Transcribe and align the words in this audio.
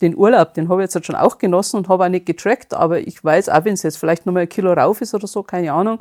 den 0.00 0.16
Urlaub, 0.16 0.54
den 0.54 0.68
habe 0.68 0.82
ich 0.82 0.92
jetzt 0.92 1.06
schon 1.06 1.16
auch 1.16 1.38
genossen 1.38 1.76
und 1.76 1.88
habe 1.88 2.04
auch 2.04 2.08
nicht 2.08 2.26
getrackt, 2.26 2.74
aber 2.74 3.00
ich 3.00 3.22
weiß, 3.22 3.48
auch 3.48 3.64
wenn 3.64 3.74
es 3.74 3.82
jetzt 3.82 3.98
vielleicht 3.98 4.26
nochmal 4.26 4.42
ein 4.42 4.48
Kilo 4.48 4.72
rauf 4.72 5.00
ist 5.00 5.14
oder 5.14 5.26
so, 5.26 5.42
keine 5.42 5.72
Ahnung, 5.72 5.98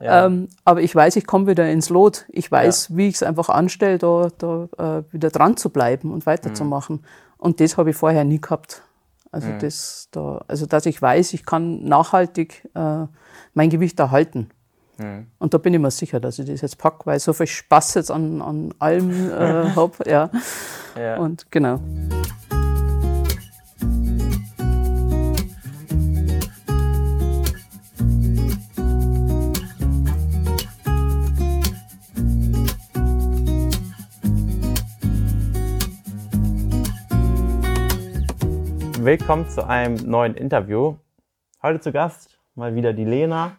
ja. 0.00 0.26
ähm, 0.26 0.48
aber 0.64 0.80
ich 0.82 0.94
weiß, 0.94 1.16
ich 1.16 1.26
komme 1.26 1.46
wieder 1.46 1.68
ins 1.70 1.88
Lot. 1.88 2.24
Ich 2.28 2.50
weiß, 2.50 2.88
ja. 2.88 2.96
wie 2.96 3.08
ich 3.08 3.16
es 3.16 3.22
einfach 3.22 3.48
anstelle, 3.48 3.98
da, 3.98 4.28
da 4.38 4.68
äh, 4.78 5.12
wieder 5.12 5.30
dran 5.30 5.56
zu 5.56 5.70
bleiben 5.70 6.12
und 6.12 6.26
weiterzumachen. 6.26 6.96
Mhm. 6.96 7.04
Und 7.38 7.60
das 7.60 7.76
habe 7.76 7.90
ich 7.90 7.96
vorher 7.96 8.24
nie 8.24 8.40
gehabt. 8.40 8.82
Also 9.30 9.48
mhm. 9.48 9.58
das 9.58 10.08
da, 10.12 10.44
also 10.46 10.66
dass 10.66 10.86
ich 10.86 11.00
weiß, 11.00 11.32
ich 11.34 11.44
kann 11.44 11.84
nachhaltig 11.84 12.68
äh, 12.74 13.06
mein 13.52 13.70
Gewicht 13.70 13.98
erhalten. 13.98 14.50
Mhm. 14.98 15.26
Und 15.38 15.54
da 15.54 15.58
bin 15.58 15.74
ich 15.74 15.80
mir 15.80 15.90
sicher, 15.90 16.20
dass 16.20 16.38
ich 16.38 16.46
das 16.46 16.60
jetzt 16.60 16.78
packe, 16.78 17.06
weil 17.06 17.16
ich 17.16 17.22
so 17.22 17.32
viel 17.32 17.46
Spaß 17.46 17.94
jetzt 17.94 18.10
an, 18.10 18.40
an 18.40 18.74
allem 18.78 19.30
äh, 19.30 19.70
habe. 19.76 20.08
Ja. 20.08 20.30
ja. 20.96 21.16
Und 21.18 21.50
genau. 21.50 21.80
Willkommen 39.04 39.46
zu 39.50 39.68
einem 39.68 39.96
neuen 39.96 40.34
Interview. 40.34 40.96
Heute 41.62 41.78
zu 41.78 41.92
Gast 41.92 42.38
mal 42.54 42.74
wieder 42.74 42.94
die 42.94 43.04
Lena 43.04 43.54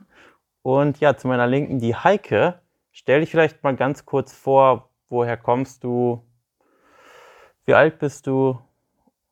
und 0.64 1.00
ja, 1.00 1.18
zu 1.18 1.28
meiner 1.28 1.46
Linken 1.46 1.78
die 1.78 1.96
Heike. 1.96 2.62
Stell 2.92 3.20
dich 3.20 3.30
vielleicht 3.30 3.62
mal 3.62 3.76
ganz 3.76 4.08
kurz 4.08 4.34
vor, 4.34 4.90
woher 5.08 5.38
kommst 5.38 5.84
du? 5.84 6.24
Wie 7.64 7.76
alt 7.76 8.00
bist 8.00 8.26
du? 8.26 8.58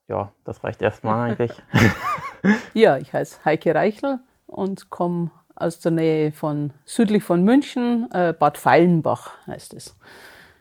Ja, 0.08 0.32
das 0.44 0.64
reicht 0.64 0.84
erstmal 0.84 1.32
eigentlich. 1.32 1.52
ja, 2.76 3.00
ich 3.00 3.12
heiße 3.12 3.44
Heike 3.44 3.74
Reichel 3.74 4.20
und 4.46 4.92
komme 4.92 5.32
aus 5.56 5.80
der 5.80 5.94
Nähe 5.94 6.32
von 6.32 6.74
südlich 6.86 7.24
von 7.24 7.44
München, 7.44 8.08
äh, 8.14 8.34
Bad 8.38 8.60
Feilenbach 8.60 9.32
heißt 9.48 9.74
es. 9.74 9.98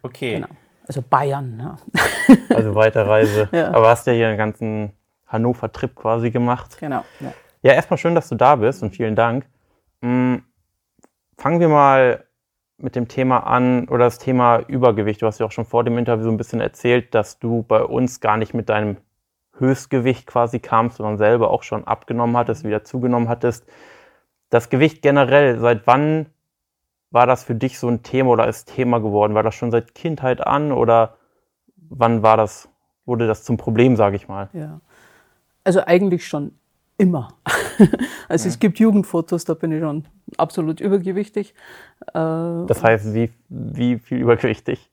Okay. 0.03 0.37
Genau. 0.37 0.49
Also 0.89 1.03
Bayern. 1.03 1.61
Ja. 1.61 2.37
Also 2.49 2.75
Weiterreise. 2.75 3.51
ja. 3.53 3.69
Aber 3.75 3.91
hast 3.91 4.07
ja 4.07 4.15
hier 4.15 4.29
einen 4.29 4.39
ganzen 4.39 4.95
Hannover-Trip 5.33 5.95
quasi 5.95 6.31
gemacht. 6.31 6.77
Genau. 6.79 7.05
Ja. 7.21 7.33
ja, 7.63 7.73
erstmal 7.73 7.99
schön, 7.99 8.15
dass 8.15 8.29
du 8.29 8.35
da 8.35 8.57
bist 8.57 8.83
und 8.83 8.95
vielen 8.95 9.17
Dank. 9.17 9.47
Hm, 10.03 10.43
fangen 11.37 11.61
wir 11.61 11.69
mal 11.69 12.25
mit 12.79 12.97
dem 12.97 13.09
Thema 13.09 13.47
an 13.47 13.89
oder 13.89 14.05
das 14.05 14.19
Thema 14.19 14.59
Übergewicht. 14.59 15.23
Du 15.23 15.27
hast 15.27 15.39
ja 15.39 15.47
auch 15.47 15.53
schon 15.53 15.65
vor 15.65 15.85
dem 15.85 15.99
Interview 15.99 16.25
so 16.25 16.31
ein 16.31 16.37
bisschen 16.37 16.61
erzählt, 16.61 17.15
dass 17.15 17.39
du 17.39 17.63
bei 17.63 17.83
uns 17.83 18.21
gar 18.21 18.37
nicht 18.37 18.55
mit 18.55 18.69
deinem 18.69 18.97
Höchstgewicht 19.57 20.27
quasi 20.27 20.59
kamst, 20.59 20.97
sondern 20.97 21.19
selber 21.19 21.51
auch 21.51 21.63
schon 21.63 21.87
abgenommen 21.87 22.37
hattest, 22.37 22.65
wieder 22.65 22.85
zugenommen 22.85 23.29
hattest. 23.29 23.67
Das 24.51 24.69
Gewicht 24.69 25.03
generell, 25.03 25.59
seit 25.61 25.87
wann 25.87 26.27
war 27.11 27.27
das 27.27 27.45
für 27.45 27.55
dich 27.55 27.79
so 27.79 27.89
ein 27.89 28.03
Thema 28.03 28.31
oder 28.31 28.49
ist 28.49 28.75
Thema 28.75 28.99
geworden? 28.99 29.35
War 29.35 29.43
das 29.43 29.55
schon 29.55 29.71
seit 29.71 29.95
Kindheit 29.95 30.45
an 30.45 30.73
oder 30.73 31.17
wann 31.77 32.23
war 32.23 32.37
das, 32.37 32.69
wurde 33.05 33.27
das 33.27 33.45
zum 33.45 33.57
Problem, 33.57 33.97
sage 33.97 34.17
ich 34.17 34.29
mal? 34.29 34.49
Ja, 34.53 34.81
also 35.65 35.81
eigentlich 35.85 36.27
schon 36.27 36.53
immer. 36.99 37.29
also 38.29 38.45
ja. 38.47 38.51
es 38.51 38.59
gibt 38.59 38.79
Jugendfotos, 38.79 39.45
da 39.45 39.55
bin 39.55 39.73
ich 39.73 39.81
schon 39.81 40.05
absolut 40.37 40.81
übergewichtig. 40.81 41.55
Äh, 42.09 42.13
das 42.13 42.83
heißt, 42.83 43.15
wie, 43.15 43.31
wie 43.49 43.99
viel 43.99 44.19
übergewichtig? 44.19 44.91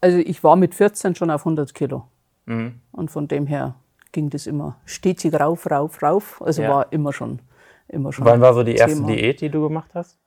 Also 0.00 0.18
ich 0.18 0.44
war 0.44 0.56
mit 0.56 0.74
14 0.74 1.14
schon 1.14 1.30
auf 1.30 1.42
100 1.42 1.74
Kilo. 1.74 2.04
Mhm. 2.46 2.80
Und 2.92 3.10
von 3.10 3.28
dem 3.28 3.46
her 3.46 3.74
ging 4.12 4.30
das 4.30 4.46
immer 4.46 4.76
stetig 4.84 5.34
rauf, 5.34 5.70
rauf, 5.70 6.02
rauf. 6.02 6.42
Also 6.42 6.62
ja. 6.62 6.70
war 6.70 6.92
immer 6.92 7.12
schon, 7.12 7.40
immer 7.88 8.12
schon. 8.12 8.24
Wann 8.24 8.40
war 8.40 8.54
so 8.54 8.62
die 8.62 8.74
Thema. 8.74 8.88
erste 8.88 9.06
Diät, 9.06 9.40
die 9.40 9.48
du 9.48 9.62
gemacht 9.66 9.90
hast? 9.94 10.18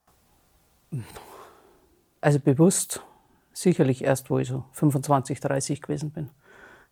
Also 2.20 2.40
bewusst 2.40 3.02
sicherlich 3.54 4.04
erst, 4.04 4.30
wo 4.30 4.40
ich 4.40 4.50
so 4.50 4.66
25, 4.74 5.40
30 5.40 5.82
gewesen 5.82 6.12
bin. 6.12 6.30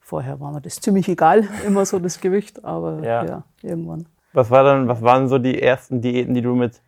Vorher 0.09 0.40
war 0.40 0.52
mir 0.52 0.59
das 0.59 0.78
ziemlich 0.78 1.08
egal, 1.08 1.47
immer 1.68 1.86
so 1.86 2.00
das 2.00 2.20
Gewicht, 2.20 2.66
aber 2.66 3.03
ja, 3.03 3.24
ja 3.25 3.44
irgendwann. 3.62 4.08
Was, 4.34 4.50
war 4.50 4.64
dann, 4.64 4.88
was 4.88 5.03
waren 5.03 5.28
so 5.28 5.38
die 5.38 5.62
ersten 5.62 6.02
Diäten, 6.02 6.34
die 6.34 6.42
du 6.42 6.56
mit, 6.56 6.81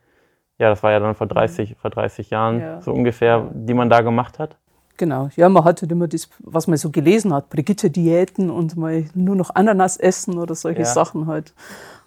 ja, 0.57 0.69
das 0.69 0.81
war 0.81 0.91
ja 0.91 0.99
dann 0.99 1.13
vor 1.13 1.27
30, 1.27 1.75
vor 1.79 1.91
30 1.91 2.31
Jahren 2.31 2.59
ja. 2.59 2.81
so 2.81 2.91
ungefähr, 2.91 3.47
die 3.53 3.75
man 3.75 3.91
da 3.91 4.01
gemacht 4.01 4.39
hat? 4.39 4.57
Genau, 4.97 5.29
ja, 5.35 5.49
man 5.49 5.63
hatte 5.63 5.85
immer 5.85 6.07
das, 6.07 6.29
was 6.39 6.65
man 6.65 6.77
so 6.77 6.89
gelesen 6.89 7.31
hat, 7.31 7.51
Brigitte-Diäten 7.51 8.49
und 8.49 8.75
mal 8.75 9.05
nur 9.13 9.35
noch 9.35 9.53
Ananas 9.53 9.97
essen 9.97 10.39
oder 10.39 10.55
solche 10.55 10.79
ja. 10.79 10.85
Sachen 10.85 11.27
halt. 11.27 11.53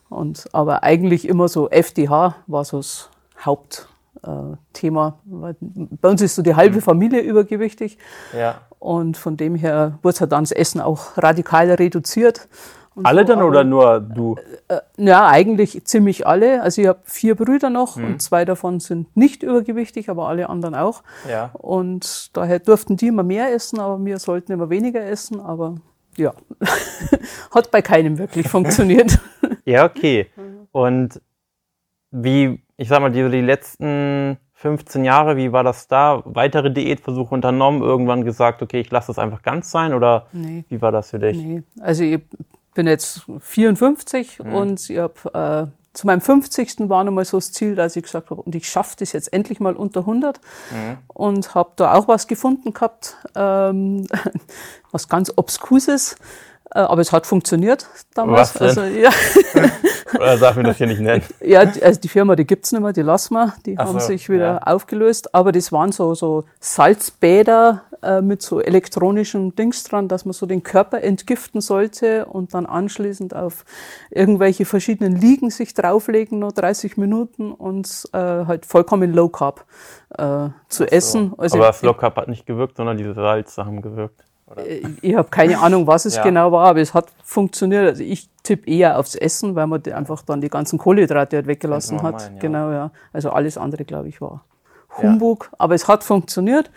Und, 0.08 0.48
aber 0.52 0.82
eigentlich 0.82 1.28
immer 1.28 1.46
so 1.46 1.70
FDH 1.70 2.34
war 2.48 2.64
so 2.64 2.78
das 2.78 3.08
Haupt, 3.44 3.88
äh, 4.26 4.56
Thema. 4.72 5.18
Bei 5.24 6.08
uns 6.08 6.22
ist 6.22 6.34
so 6.34 6.42
die 6.42 6.54
halbe 6.54 6.76
mhm. 6.76 6.82
Familie 6.82 7.20
übergewichtig. 7.20 7.98
Ja. 8.36 8.60
Und 8.78 9.16
von 9.16 9.36
dem 9.36 9.54
her 9.54 9.98
wurde 10.02 10.20
halt 10.20 10.32
dann 10.32 10.44
das 10.44 10.52
Essen 10.52 10.80
auch 10.80 11.16
radikal 11.16 11.70
reduziert. 11.70 12.48
alle 13.02 13.22
so, 13.22 13.28
dann 13.28 13.38
aber, 13.38 13.48
oder 13.48 13.64
nur 13.64 14.00
du? 14.00 14.36
Äh, 14.68 14.80
ja, 14.96 15.26
eigentlich 15.26 15.84
ziemlich 15.84 16.26
alle. 16.26 16.62
Also 16.62 16.82
ich 16.82 16.88
habe 16.88 17.00
vier 17.04 17.34
Brüder 17.34 17.70
noch 17.70 17.96
mhm. 17.96 18.04
und 18.06 18.22
zwei 18.22 18.44
davon 18.44 18.80
sind 18.80 19.16
nicht 19.16 19.42
übergewichtig, 19.42 20.10
aber 20.10 20.28
alle 20.28 20.48
anderen 20.48 20.74
auch. 20.74 21.02
Ja. 21.28 21.50
Und 21.54 22.36
daher 22.36 22.58
durften 22.58 22.96
die 22.96 23.08
immer 23.08 23.22
mehr 23.22 23.52
essen, 23.52 23.80
aber 23.80 24.04
wir 24.04 24.18
sollten 24.18 24.52
immer 24.52 24.70
weniger 24.70 25.04
essen. 25.04 25.40
Aber 25.40 25.76
ja, 26.16 26.32
hat 27.54 27.70
bei 27.70 27.82
keinem 27.82 28.18
wirklich 28.18 28.48
funktioniert. 28.48 29.18
ja, 29.64 29.84
okay. 29.84 30.30
Und 30.72 31.20
wie 32.10 32.63
ich 32.76 32.88
sag 32.88 33.00
mal, 33.00 33.10
die, 33.10 33.28
die 33.30 33.40
letzten 33.40 34.38
15 34.54 35.04
Jahre, 35.04 35.36
wie 35.36 35.52
war 35.52 35.62
das 35.62 35.88
da? 35.88 36.22
Weitere 36.24 36.70
Diätversuche 36.70 37.34
unternommen, 37.34 37.82
irgendwann 37.82 38.24
gesagt, 38.24 38.62
okay, 38.62 38.80
ich 38.80 38.90
lasse 38.90 39.08
das 39.08 39.18
einfach 39.18 39.42
ganz 39.42 39.70
sein 39.70 39.92
oder 39.92 40.26
nee. 40.32 40.64
wie 40.68 40.80
war 40.80 40.92
das 40.92 41.10
für 41.10 41.18
dich? 41.18 41.36
Nee. 41.36 41.62
Also 41.80 42.04
ich 42.04 42.20
bin 42.74 42.86
jetzt 42.86 43.26
54 43.40 44.38
mhm. 44.38 44.54
und 44.54 44.90
ich 44.90 44.98
habe 44.98 45.70
äh, 45.70 45.94
zu 45.94 46.06
meinem 46.06 46.20
50. 46.20 46.88
war 46.88 47.04
nochmal 47.04 47.24
so 47.24 47.36
das 47.36 47.52
Ziel, 47.52 47.76
dass 47.76 47.94
ich 47.94 48.02
gesagt 48.02 48.30
habe, 48.30 48.42
und 48.42 48.54
ich 48.54 48.68
schaffe 48.68 48.96
das 48.98 49.12
jetzt 49.12 49.32
endlich 49.32 49.60
mal 49.60 49.76
unter 49.76 50.00
100 50.00 50.40
mhm. 50.70 50.98
und 51.08 51.54
habe 51.54 51.72
da 51.76 51.94
auch 51.94 52.08
was 52.08 52.26
gefunden 52.26 52.72
gehabt, 52.72 53.16
ähm, 53.36 54.06
was 54.90 55.08
ganz 55.08 55.32
Obskuses. 55.36 56.16
Äh, 56.72 56.80
aber 56.80 57.00
es 57.00 57.12
hat 57.12 57.26
funktioniert 57.26 57.86
damals. 58.14 58.58
Was 58.60 58.74
denn? 58.74 58.84
Also, 58.84 58.84
ja. 58.84 59.10
Oder 60.14 60.38
darf 60.38 60.56
ich 60.56 60.64
das 60.64 60.76
hier 60.76 60.86
nicht 60.86 61.00
nennen? 61.00 61.22
Ja, 61.44 61.60
also 61.60 62.00
die 62.00 62.08
Firma, 62.08 62.36
die 62.36 62.46
gibt's 62.46 62.72
nicht 62.72 62.80
mehr, 62.80 62.92
die 62.92 63.02
lassen 63.02 63.34
wir. 63.34 63.54
Die 63.66 63.76
Ach 63.78 63.86
haben 63.86 64.00
so, 64.00 64.06
sich 64.06 64.28
wieder 64.28 64.46
ja. 64.46 64.58
aufgelöst. 64.58 65.34
Aber 65.34 65.52
das 65.52 65.72
waren 65.72 65.92
so, 65.92 66.14
so 66.14 66.44
Salzbäder 66.60 67.82
äh, 68.02 68.22
mit 68.22 68.40
so 68.42 68.60
elektronischen 68.60 69.54
Dings 69.56 69.84
dran, 69.84 70.08
dass 70.08 70.24
man 70.24 70.32
so 70.32 70.46
den 70.46 70.62
Körper 70.62 71.02
entgiften 71.02 71.60
sollte 71.60 72.26
und 72.26 72.54
dann 72.54 72.66
anschließend 72.66 73.34
auf 73.34 73.64
irgendwelche 74.10 74.64
verschiedenen 74.64 75.16
Liegen 75.16 75.50
sich 75.50 75.74
drauflegen, 75.74 76.38
nur 76.38 76.52
30 76.52 76.96
Minuten 76.96 77.52
und 77.52 78.08
äh, 78.12 78.18
halt 78.18 78.66
vollkommen 78.66 79.12
Low 79.12 79.28
Carb 79.28 79.64
äh, 80.16 80.48
zu 80.68 80.84
so. 80.84 80.84
essen. 80.84 81.34
Also 81.36 81.58
aber 81.58 81.66
das 81.66 81.82
Low 81.82 81.94
Carb 81.94 82.16
hat 82.16 82.28
nicht 82.28 82.46
gewirkt, 82.46 82.76
sondern 82.76 82.96
diese 82.96 83.14
Salze 83.14 83.64
haben 83.64 83.82
gewirkt. 83.82 84.24
Oder? 84.54 84.66
Äh, 84.66 84.82
ich 85.00 85.14
habe 85.14 85.28
keine 85.28 85.58
Ahnung, 85.58 85.86
was 85.86 86.04
es 86.04 86.16
ja. 86.16 86.22
genau 86.22 86.52
war, 86.52 86.68
aber 86.68 86.80
es 86.80 86.94
hat 86.94 87.06
funktioniert. 87.22 87.86
Also 87.86 88.02
ich 88.02 88.28
tippe 88.42 88.68
eher 88.70 88.98
aufs 88.98 89.14
Essen, 89.14 89.54
weil 89.54 89.66
man 89.66 89.82
einfach 89.92 90.22
dann 90.22 90.40
die 90.40 90.48
ganzen 90.48 90.78
Kohlenhydrate 90.78 91.36
halt 91.36 91.46
weggelassen 91.46 92.02
hat. 92.02 92.14
Meinen, 92.14 92.34
ja. 92.34 92.40
Genau, 92.40 92.70
ja. 92.70 92.90
Also 93.12 93.30
alles 93.30 93.58
andere, 93.58 93.84
glaube 93.84 94.08
ich, 94.08 94.20
war 94.20 94.44
Humbug. 94.96 95.48
Ja. 95.50 95.58
Aber 95.58 95.74
es 95.74 95.88
hat 95.88 96.04
funktioniert, 96.04 96.70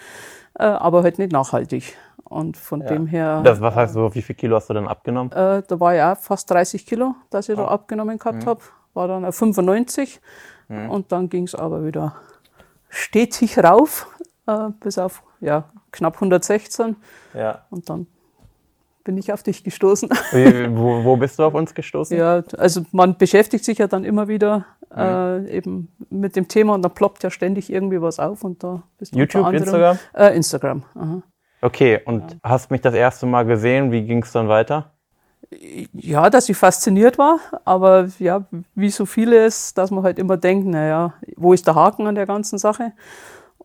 äh, 0.58 0.64
aber 0.64 1.04
halt 1.04 1.20
nicht 1.20 1.32
nachhaltig. 1.32 1.98
Und 2.24 2.58
von 2.58 2.82
ja. 2.82 2.88
dem 2.88 3.08
her. 3.08 3.42
Das, 3.44 3.62
was 3.62 3.74
heißt 3.74 3.94
so, 3.94 4.14
wie 4.14 4.22
viel 4.22 4.36
Kilo 4.36 4.58
hast 4.58 4.70
du 4.70 4.74
dann 4.74 4.88
abgenommen? 4.88 5.32
Äh, 5.32 5.64
da 5.66 5.80
war 5.80 5.94
ja 5.94 6.16
fast 6.16 6.52
30 6.52 6.86
Kilo, 6.86 7.16
dass 7.30 7.48
ich 7.48 7.58
oh. 7.58 7.62
da 7.62 7.68
abgenommen 7.70 8.18
gehabt 8.18 8.44
mhm. 8.44 8.50
habe. 8.50 8.62
War 8.94 9.08
dann 9.08 9.24
auf 9.24 9.36
95. 9.36 10.20
Mhm. 10.68 10.90
Und 10.90 11.12
dann 11.12 11.30
ging 11.30 11.44
es 11.44 11.56
aber 11.56 11.86
wieder 11.86 12.16
stetig 12.90 13.58
rauf, 13.60 14.08
äh, 14.48 14.70
bis 14.82 14.98
auf 14.98 15.24
ja, 15.40 15.66
knapp 15.92 16.16
116. 16.16 16.96
Ja. 17.34 17.66
Und 17.70 17.90
dann 17.90 18.08
bin 19.08 19.18
ich 19.18 19.32
auf 19.32 19.42
dich 19.42 19.64
gestoßen. 19.64 20.10
Wie, 20.32 20.76
wo, 20.76 21.04
wo, 21.04 21.16
bist 21.16 21.40
du 21.40 21.44
auf 21.44 21.54
uns 21.54 21.74
gestoßen? 21.74 22.18
Ja, 22.18 22.44
also 22.58 22.82
man 22.92 23.18
beschäftigt 23.18 23.64
sich 23.64 23.78
ja 23.78 23.88
dann 23.88 24.04
immer 24.04 24.28
wieder 24.28 24.66
mhm. 24.94 24.98
äh, 24.98 25.50
eben 25.50 25.88
mit 26.10 26.36
dem 26.36 26.50
Thema 26.50 26.74
und 26.74 26.82
dann 26.82 26.94
ploppt 26.94 27.24
ja 27.24 27.30
ständig 27.30 27.72
irgendwie 27.72 28.02
was 28.02 28.20
auf 28.20 28.44
und 28.44 28.64
da 28.64 28.84
bist 28.98 29.16
du 29.16 29.20
YouTube, 29.20 29.46
anderem, 29.46 29.64
Instagram? 29.64 30.00
Äh, 30.14 30.36
Instagram. 30.36 30.84
Aha. 30.96 31.22
Okay, 31.62 32.02
und 32.06 32.32
ja. 32.32 32.38
hast 32.44 32.70
mich 32.70 32.82
das 32.82 32.94
erste 32.94 33.26
Mal 33.26 33.46
gesehen, 33.46 33.92
wie 33.92 34.04
ging 34.04 34.24
es 34.24 34.32
dann 34.34 34.50
weiter? 34.50 34.92
Ja, 35.94 36.30
dass 36.30 36.50
ich 36.50 36.58
fasziniert 36.58 37.18
war, 37.18 37.40
aber 37.64 38.10
ja, 38.20 38.46
wie 38.76 38.90
so 38.90 39.06
vieles, 39.06 39.74
dass 39.74 39.90
man 39.90 40.04
halt 40.04 40.20
immer 40.20 40.36
denkt, 40.36 40.68
naja, 40.68 41.14
wo 41.38 41.54
ist 41.54 41.66
der 41.66 41.76
Haken 41.76 42.06
an 42.08 42.16
der 42.16 42.26
ganzen 42.26 42.58
Sache? 42.58 42.92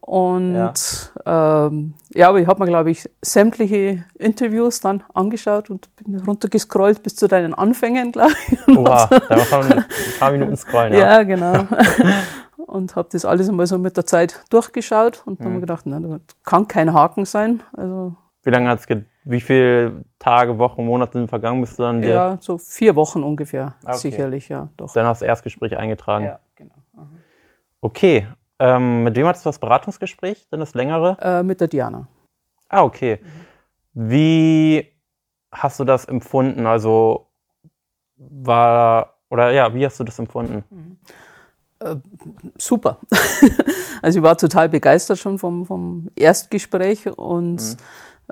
Und 0.04 1.12
ja, 1.24 1.66
ähm, 1.66 1.94
ja 2.12 2.28
aber 2.28 2.40
ich 2.40 2.46
habe 2.48 2.60
mir, 2.60 2.68
glaube 2.68 2.90
ich, 2.90 3.08
sämtliche 3.22 4.04
Interviews 4.18 4.80
dann 4.80 5.04
angeschaut 5.14 5.70
und 5.70 5.94
bin 5.96 6.20
runtergescrollt 6.20 7.04
bis 7.04 7.14
zu 7.14 7.28
deinen 7.28 7.54
Anfängen, 7.54 8.10
glaube 8.10 8.32
ich. 8.48 8.68
Oha, 8.76 9.06
da 9.06 9.50
war 9.50 9.64
ein 9.64 9.84
paar 10.18 10.32
Minuten 10.32 10.56
scrollen. 10.56 10.92
Ja, 10.92 10.98
ja 10.98 11.22
genau. 11.22 11.66
und 12.66 12.96
habe 12.96 13.08
das 13.12 13.24
alles 13.24 13.48
einmal 13.48 13.66
so 13.68 13.78
mit 13.78 13.96
der 13.96 14.04
Zeit 14.04 14.42
durchgeschaut 14.50 15.22
und 15.24 15.38
mhm. 15.38 15.44
dann 15.44 15.46
habe 15.46 15.54
ich 15.56 15.62
gedacht, 15.62 15.86
na, 15.86 16.00
das 16.00 16.20
kann 16.42 16.66
kein 16.66 16.92
Haken 16.92 17.24
sein. 17.24 17.62
Also, 17.72 18.16
wie 18.42 18.50
lange 18.50 18.68
hat 18.68 18.80
es 18.80 18.86
wie 19.24 19.40
viele 19.40 20.04
Tage, 20.18 20.58
Wochen, 20.58 20.84
Monate 20.84 21.12
sind 21.12 21.28
vergangen, 21.28 21.60
bist 21.60 21.78
du 21.78 21.84
dann 21.84 22.02
Ja, 22.02 22.38
so 22.40 22.58
vier 22.58 22.96
Wochen 22.96 23.22
ungefähr, 23.22 23.76
okay. 23.84 23.98
sicherlich, 23.98 24.48
ja. 24.48 24.68
Doch. 24.76 24.92
Dann 24.92 25.06
hast 25.06 25.20
du 25.20 25.26
das 25.26 25.28
Erstgespräch 25.28 25.76
eingetragen. 25.76 26.24
Ja, 26.24 26.40
genau. 26.56 26.74
Aha. 26.96 27.06
Okay. 27.80 28.26
Ähm, 28.62 29.02
mit 29.02 29.16
wem 29.16 29.26
hattest 29.26 29.44
du 29.44 29.48
das 29.48 29.58
Beratungsgespräch? 29.58 30.46
Denn 30.52 30.60
das 30.60 30.74
längere? 30.74 31.16
Äh, 31.20 31.42
mit 31.42 31.60
der 31.60 31.66
Diana. 31.66 32.06
Ah, 32.68 32.84
okay. 32.84 33.18
Wie 33.92 34.86
hast 35.50 35.80
du 35.80 35.84
das 35.84 36.04
empfunden? 36.04 36.64
Also 36.64 37.26
war 38.16 39.18
oder 39.30 39.50
ja, 39.50 39.74
wie 39.74 39.84
hast 39.84 39.98
du 39.98 40.04
das 40.04 40.16
empfunden? 40.20 40.62
Mhm. 40.70 40.96
Äh, 41.80 41.96
super. 42.56 43.00
also 44.02 44.20
ich 44.20 44.22
war 44.22 44.38
total 44.38 44.68
begeistert 44.68 45.18
schon 45.18 45.40
vom, 45.40 45.66
vom 45.66 46.10
Erstgespräch 46.14 47.08
und 47.18 47.56
mhm. 47.56 47.76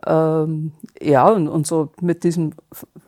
Ähm, 0.07 0.73
ja, 1.01 1.29
und, 1.29 1.49
und 1.49 1.67
so 1.67 1.91
mit 2.01 2.25
diesem 2.25 2.53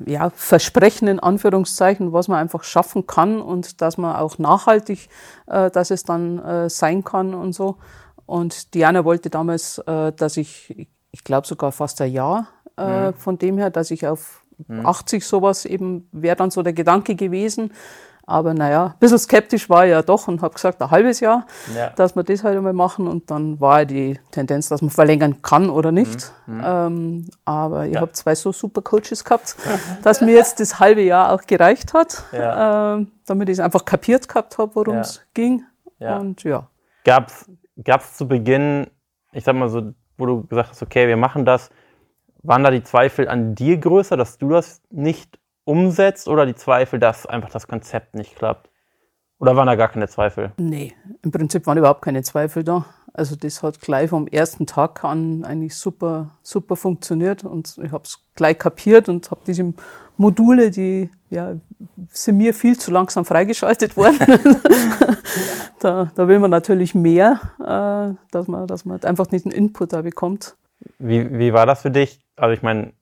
ja, 0.04 0.30
Versprechen 0.30 1.08
in 1.08 1.20
Anführungszeichen, 1.20 2.12
was 2.12 2.28
man 2.28 2.38
einfach 2.38 2.64
schaffen 2.64 3.06
kann 3.06 3.40
und 3.40 3.80
dass 3.80 3.98
man 3.98 4.16
auch 4.16 4.38
nachhaltig, 4.38 5.08
äh, 5.46 5.70
dass 5.70 5.90
es 5.90 6.04
dann 6.04 6.38
äh, 6.38 6.70
sein 6.70 7.04
kann 7.04 7.34
und 7.34 7.52
so. 7.52 7.76
Und 8.26 8.74
Diana 8.74 9.04
wollte 9.04 9.30
damals, 9.30 9.78
äh, 9.78 10.12
dass 10.12 10.36
ich, 10.36 10.88
ich 11.10 11.24
glaube 11.24 11.46
sogar 11.46 11.72
fast 11.72 12.00
ein 12.00 12.12
Jahr 12.12 12.48
äh, 12.76 13.08
mhm. 13.08 13.14
von 13.14 13.38
dem 13.38 13.58
her, 13.58 13.70
dass 13.70 13.90
ich 13.90 14.06
auf 14.06 14.44
mhm. 14.68 14.86
80 14.86 15.24
sowas 15.24 15.64
eben 15.64 16.08
wäre 16.12 16.36
dann 16.36 16.50
so 16.50 16.62
der 16.62 16.72
Gedanke 16.72 17.14
gewesen. 17.14 17.72
Aber 18.32 18.54
naja, 18.54 18.86
ein 18.86 18.98
bisschen 18.98 19.18
skeptisch 19.18 19.68
war 19.68 19.84
ich 19.84 19.90
ja 19.90 20.00
doch 20.00 20.26
und 20.26 20.40
habe 20.40 20.54
gesagt, 20.54 20.80
ein 20.80 20.90
halbes 20.90 21.20
Jahr, 21.20 21.46
ja. 21.76 21.90
dass 21.90 22.16
wir 22.16 22.22
das 22.22 22.42
halt 22.42 22.56
einmal 22.56 22.72
machen. 22.72 23.06
Und 23.06 23.30
dann 23.30 23.60
war 23.60 23.84
die 23.84 24.18
Tendenz, 24.30 24.70
dass 24.70 24.80
man 24.80 24.90
verlängern 24.90 25.42
kann 25.42 25.68
oder 25.68 25.92
nicht. 25.92 26.32
Mhm. 26.46 26.54
mhm. 26.56 26.62
Ähm, 26.64 27.26
aber 27.44 27.86
ich 27.86 27.94
ja. 27.94 28.00
habe 28.00 28.12
zwei 28.12 28.34
so 28.34 28.50
super 28.50 28.80
Coaches 28.80 29.22
gehabt, 29.22 29.56
dass 30.02 30.22
mir 30.22 30.34
jetzt 30.34 30.60
das 30.60 30.80
halbe 30.80 31.02
Jahr 31.02 31.32
auch 31.32 31.42
gereicht 31.42 31.92
hat, 31.92 32.24
ähm, 32.32 33.12
damit 33.26 33.50
ich 33.50 33.58
es 33.58 33.60
einfach 33.60 33.84
kapiert 33.84 34.26
gehabt 34.28 34.56
habe, 34.56 34.74
worum 34.76 34.96
es 34.96 35.20
ging. 35.34 35.64
Und 35.98 36.42
ja. 36.42 36.68
Gab 37.04 37.28
es 37.28 38.16
zu 38.16 38.26
Beginn, 38.26 38.86
ich 39.32 39.44
sag 39.44 39.56
mal 39.56 39.68
so, 39.68 39.92
wo 40.16 40.24
du 40.24 40.46
gesagt 40.46 40.70
hast, 40.70 40.82
okay, 40.82 41.06
wir 41.06 41.18
machen 41.18 41.44
das, 41.44 41.68
waren 42.42 42.64
da 42.64 42.70
die 42.70 42.82
Zweifel 42.82 43.28
an 43.28 43.54
dir 43.54 43.76
größer, 43.76 44.16
dass 44.16 44.38
du 44.38 44.48
das 44.48 44.80
nicht 44.90 45.38
umsetzt 45.64 46.28
oder 46.28 46.46
die 46.46 46.54
Zweifel, 46.54 46.98
dass 46.98 47.26
einfach 47.26 47.50
das 47.50 47.66
Konzept 47.66 48.14
nicht 48.14 48.36
klappt? 48.36 48.68
Oder 49.38 49.56
waren 49.56 49.66
da 49.66 49.74
gar 49.74 49.88
keine 49.88 50.06
Zweifel? 50.06 50.52
Nee, 50.56 50.94
im 51.22 51.32
Prinzip 51.32 51.66
waren 51.66 51.76
überhaupt 51.76 52.02
keine 52.02 52.22
Zweifel 52.22 52.62
da. 52.62 52.84
Also 53.12 53.36
das 53.36 53.62
hat 53.62 53.80
gleich 53.80 54.10
vom 54.10 54.26
ersten 54.26 54.66
Tag 54.66 55.04
an 55.04 55.44
eigentlich 55.44 55.74
super, 55.74 56.30
super 56.42 56.76
funktioniert 56.76 57.44
und 57.44 57.76
ich 57.82 57.92
habe 57.92 58.04
es 58.04 58.24
gleich 58.34 58.58
kapiert 58.58 59.08
und 59.08 59.30
habe 59.30 59.40
diese 59.46 59.74
Module, 60.16 60.70
die 60.70 61.10
ja, 61.28 61.56
sind 62.10 62.36
mir 62.36 62.54
viel 62.54 62.78
zu 62.78 62.90
langsam 62.90 63.24
freigeschaltet 63.24 63.96
worden. 63.96 64.18
da, 65.80 66.10
da 66.14 66.28
will 66.28 66.38
man 66.38 66.50
natürlich 66.50 66.94
mehr, 66.94 67.40
äh, 67.60 68.14
dass 68.30 68.48
man, 68.48 68.66
dass 68.66 68.84
man 68.84 69.02
einfach 69.02 69.30
nicht 69.30 69.44
einen 69.44 69.54
Input 69.54 69.92
da 69.92 70.02
bekommt. 70.02 70.56
Wie, 70.98 71.38
wie 71.38 71.52
war 71.52 71.66
das 71.66 71.82
für 71.82 71.90
dich? 71.90 72.20
Also 72.36 72.52
ich 72.54 72.62
meine, 72.62 72.92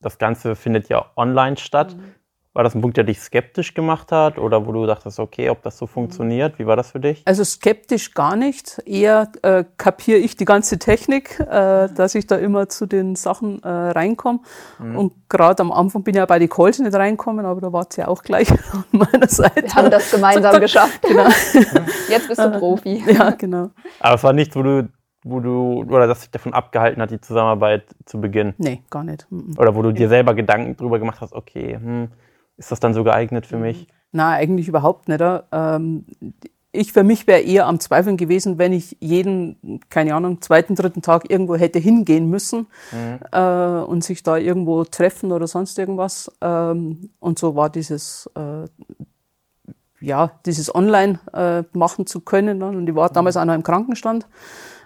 das 0.00 0.18
Ganze 0.18 0.56
findet 0.56 0.88
ja 0.88 1.06
online 1.16 1.56
statt. 1.56 1.96
Mhm. 1.96 2.14
War 2.52 2.64
das 2.64 2.74
ein 2.74 2.80
Punkt, 2.80 2.96
der 2.96 3.04
dich 3.04 3.20
skeptisch 3.20 3.74
gemacht 3.74 4.10
hat 4.10 4.36
oder 4.36 4.66
wo 4.66 4.72
du 4.72 4.84
dachtest, 4.84 5.20
okay, 5.20 5.50
ob 5.50 5.62
das 5.62 5.78
so 5.78 5.86
funktioniert? 5.86 6.58
Wie 6.58 6.66
war 6.66 6.74
das 6.74 6.90
für 6.90 6.98
dich? 6.98 7.22
Also 7.24 7.44
skeptisch 7.44 8.12
gar 8.12 8.34
nicht. 8.34 8.82
Eher 8.86 9.30
äh, 9.42 9.62
kapiere 9.76 10.18
ich 10.18 10.36
die 10.36 10.46
ganze 10.46 10.80
Technik, 10.80 11.38
äh, 11.38 11.88
dass 11.94 12.16
ich 12.16 12.26
da 12.26 12.34
immer 12.34 12.68
zu 12.68 12.86
den 12.86 13.14
Sachen 13.14 13.62
äh, 13.62 13.68
reinkomme. 13.68 14.40
Mhm. 14.80 14.96
Und 14.96 15.12
gerade 15.28 15.62
am 15.62 15.70
Anfang 15.70 16.02
bin 16.02 16.14
ich 16.14 16.18
ja 16.18 16.26
bei 16.26 16.40
den 16.40 16.48
Calls 16.48 16.80
nicht 16.80 16.92
reinkommen, 16.92 17.46
aber 17.46 17.60
da 17.60 17.72
war 17.72 17.86
es 17.88 17.94
ja 17.94 18.08
auch 18.08 18.24
gleich 18.24 18.50
an 18.72 18.84
meiner 18.90 19.28
Seite. 19.28 19.62
Wir 19.62 19.74
haben 19.76 19.90
das 19.92 20.10
gemeinsam 20.10 20.60
geschafft. 20.60 21.02
Genau. 21.02 21.28
Jetzt 22.08 22.26
bist 22.26 22.40
du 22.40 22.50
Profi. 22.58 23.04
Ja, 23.06 23.30
genau. 23.30 23.70
Aber 24.00 24.16
es 24.16 24.24
war 24.24 24.32
nichts, 24.32 24.56
wo 24.56 24.64
du 24.64 24.88
wo 25.22 25.40
du, 25.40 25.82
oder 25.82 26.06
das 26.06 26.20
dich 26.20 26.30
davon 26.30 26.54
abgehalten 26.54 27.02
hat, 27.02 27.10
die 27.10 27.20
Zusammenarbeit 27.20 27.84
zu 28.06 28.20
beginnen? 28.20 28.54
Nee, 28.58 28.82
gar 28.90 29.04
nicht. 29.04 29.26
Oder 29.58 29.74
wo 29.74 29.82
du 29.82 29.92
dir 29.92 30.08
selber 30.08 30.34
Gedanken 30.34 30.76
drüber 30.76 30.98
gemacht 30.98 31.20
hast, 31.20 31.34
okay, 31.34 31.74
hm, 31.74 32.08
ist 32.56 32.72
das 32.72 32.80
dann 32.80 32.94
so 32.94 33.04
geeignet 33.04 33.46
für 33.46 33.58
mich? 33.58 33.86
Na, 34.12 34.30
eigentlich 34.30 34.68
überhaupt 34.68 35.08
nicht. 35.08 35.22
Ähm, 35.52 36.04
ich 36.72 36.92
für 36.92 37.02
mich 37.02 37.26
wäre 37.26 37.40
eher 37.40 37.66
am 37.66 37.80
Zweifeln 37.80 38.16
gewesen, 38.16 38.58
wenn 38.58 38.72
ich 38.72 38.96
jeden, 39.00 39.80
keine 39.88 40.14
Ahnung, 40.14 40.40
zweiten, 40.40 40.74
dritten 40.74 41.02
Tag 41.02 41.30
irgendwo 41.30 41.56
hätte 41.56 41.78
hingehen 41.78 42.28
müssen 42.30 42.66
mhm. 42.92 43.18
äh, 43.32 43.82
und 43.82 44.04
sich 44.04 44.22
da 44.22 44.36
irgendwo 44.36 44.84
treffen 44.84 45.32
oder 45.32 45.46
sonst 45.46 45.78
irgendwas. 45.78 46.30
Ähm, 46.40 47.10
und 47.18 47.38
so 47.38 47.56
war 47.56 47.70
dieses, 47.70 48.30
äh, 48.36 48.66
ja, 50.00 50.30
dieses 50.46 50.74
Online 50.74 51.18
äh, 51.32 51.64
machen 51.76 52.06
zu 52.06 52.20
können. 52.20 52.62
Und 52.62 52.88
ich 52.88 52.94
war 52.94 53.10
damals 53.10 53.34
mhm. 53.34 53.42
auch 53.42 53.46
noch 53.46 53.54
im 53.54 53.62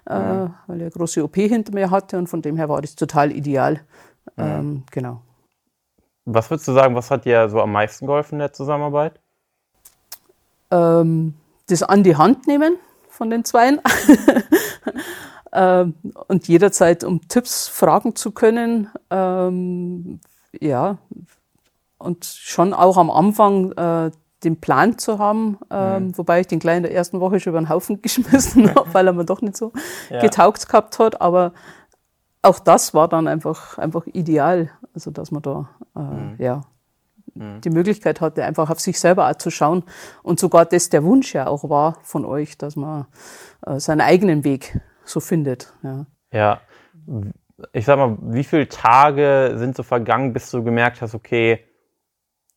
Äh, 0.06 0.18
mhm. 0.18 0.54
weil 0.66 0.80
er 0.80 0.86
eine 0.86 0.90
große 0.90 1.24
OP 1.24 1.36
hinter 1.36 1.72
mir 1.72 1.90
hatte 1.90 2.18
und 2.18 2.26
von 2.26 2.42
dem 2.42 2.56
her 2.56 2.68
war 2.68 2.80
das 2.82 2.94
total 2.94 3.32
ideal. 3.32 3.80
Mhm. 4.36 4.44
Ähm, 4.44 4.82
genau. 4.90 5.22
Was 6.26 6.50
würdest 6.50 6.68
du 6.68 6.72
sagen, 6.72 6.94
was 6.94 7.10
hat 7.10 7.24
dir 7.24 7.48
so 7.48 7.60
am 7.60 7.72
meisten 7.72 8.06
geholfen 8.06 8.34
in 8.34 8.38
der 8.40 8.52
Zusammenarbeit? 8.52 9.20
Ähm, 10.70 11.34
das 11.68 11.82
an 11.82 12.02
die 12.02 12.16
Hand 12.16 12.46
nehmen 12.46 12.76
von 13.08 13.30
den 13.30 13.44
Zweien. 13.44 13.80
ähm, 15.52 15.94
und 16.28 16.48
jederzeit 16.48 17.04
um 17.04 17.26
Tipps 17.28 17.68
fragen 17.68 18.16
zu 18.16 18.32
können. 18.32 18.90
Ähm, 19.10 20.20
ja, 20.60 20.98
und 21.98 22.24
schon 22.24 22.74
auch 22.74 22.96
am 22.96 23.10
Anfang 23.10 23.72
äh, 23.72 24.10
den 24.44 24.60
Plan 24.60 24.98
zu 24.98 25.18
haben, 25.18 25.58
ähm, 25.70 26.06
mhm. 26.06 26.18
wobei 26.18 26.40
ich 26.40 26.46
den 26.46 26.58
gleich 26.58 26.76
in 26.76 26.82
der 26.82 26.94
ersten 26.94 27.20
Woche 27.20 27.40
schon 27.40 27.52
über 27.52 27.60
den 27.60 27.68
Haufen 27.68 28.02
geschmissen 28.02 28.74
habe, 28.74 28.92
weil 28.92 29.06
er 29.06 29.12
mir 29.12 29.24
doch 29.24 29.40
nicht 29.40 29.56
so 29.56 29.72
ja. 30.10 30.20
getaugt 30.20 30.68
gehabt 30.68 30.98
hat. 30.98 31.20
Aber 31.20 31.52
auch 32.42 32.58
das 32.58 32.94
war 32.94 33.08
dann 33.08 33.26
einfach, 33.26 33.78
einfach 33.78 34.06
ideal, 34.06 34.70
also 34.94 35.10
dass 35.10 35.30
man 35.30 35.42
da 35.42 35.68
äh, 35.96 36.00
mhm. 36.00 36.34
ja, 36.38 36.60
mhm. 37.34 37.60
die 37.60 37.70
Möglichkeit 37.70 38.20
hatte, 38.20 38.44
einfach 38.44 38.70
auf 38.70 38.80
sich 38.80 39.00
selber 39.00 39.28
auch 39.28 39.36
zu 39.36 39.50
schauen. 39.50 39.84
Und 40.22 40.38
sogar 40.38 40.64
das 40.64 40.90
der 40.90 41.04
Wunsch 41.04 41.34
ja 41.34 41.46
auch 41.46 41.68
war 41.68 41.98
von 42.02 42.24
euch, 42.24 42.58
dass 42.58 42.76
man 42.76 43.06
äh, 43.66 43.78
seinen 43.80 44.00
eigenen 44.00 44.44
Weg 44.44 44.80
so 45.04 45.20
findet. 45.20 45.72
Ja. 45.82 46.06
ja. 46.32 46.60
Ich 47.72 47.84
sag 47.84 47.98
mal, 47.98 48.18
wie 48.20 48.44
viele 48.44 48.68
Tage 48.68 49.54
sind 49.56 49.76
so 49.76 49.82
vergangen, 49.82 50.32
bis 50.32 50.50
du 50.50 50.62
gemerkt 50.62 51.02
hast, 51.02 51.14
okay, 51.14 51.64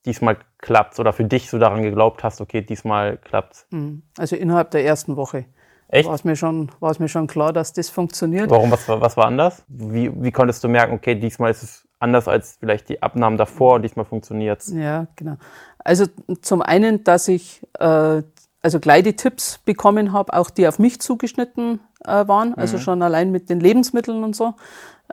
diesmal 0.08 0.38
klappt 0.58 1.00
oder 1.00 1.14
für 1.14 1.26
dich 1.26 1.50
so 1.50 1.60
daran 1.60 1.84
geglaubt 1.84 2.24
hast, 2.24 2.42
okay, 2.42 2.62
diesmal 2.62 3.18
klappt's? 3.18 3.68
Mhm. 3.70 4.02
Also 4.18 4.36
innerhalb 4.36 4.72
der 4.72 4.84
ersten 4.84 5.16
Woche. 5.16 5.46
Echt? 5.90 6.08
War 6.08 6.16
es 6.16 6.24
mir 6.24 6.36
schon, 6.36 6.72
war 6.80 6.92
es 6.92 7.00
mir 7.00 7.08
schon 7.08 7.28
klar, 7.28 7.54
dass 7.54 7.72
das 7.74 7.90
funktioniert. 7.90 8.50
Warum? 8.50 8.72
Was, 8.72 8.90
was 8.90 9.16
war 9.16 9.28
anders? 9.28 9.64
Wie, 9.68 10.12
wie 10.22 10.32
konntest 10.32 10.64
du 10.64 10.68
merken, 10.68 10.94
okay, 10.94 11.16
diesmal 11.16 11.52
ist 11.52 11.64
es 11.64 11.88
anders 12.00 12.28
als 12.28 12.58
vielleicht 12.60 12.90
die 12.90 13.02
Abnahmen 13.02 13.38
davor 13.38 13.76
und 13.76 13.84
diesmal 13.84 14.06
funktioniert 14.06 14.62
es? 14.62 14.74
Ja, 14.74 15.08
genau. 15.16 15.38
Also 15.78 16.06
zum 16.42 16.62
einen, 16.62 17.04
dass 17.06 17.28
ich 17.30 17.66
äh, 17.80 18.22
also 18.62 18.80
gleich 18.82 19.04
die 19.04 19.16
Tipps 19.16 19.60
bekommen 19.60 20.12
habe, 20.12 20.34
auch 20.34 20.50
die 20.50 20.68
auf 20.68 20.78
mich 20.78 21.00
zugeschnitten 21.00 21.80
äh, 22.04 22.28
waren, 22.28 22.54
also 22.56 22.78
mhm. 22.78 22.82
schon 22.82 23.02
allein 23.02 23.32
mit 23.32 23.50
den 23.50 23.62
Lebensmitteln 23.62 24.24
und 24.24 24.36
so 24.36 24.56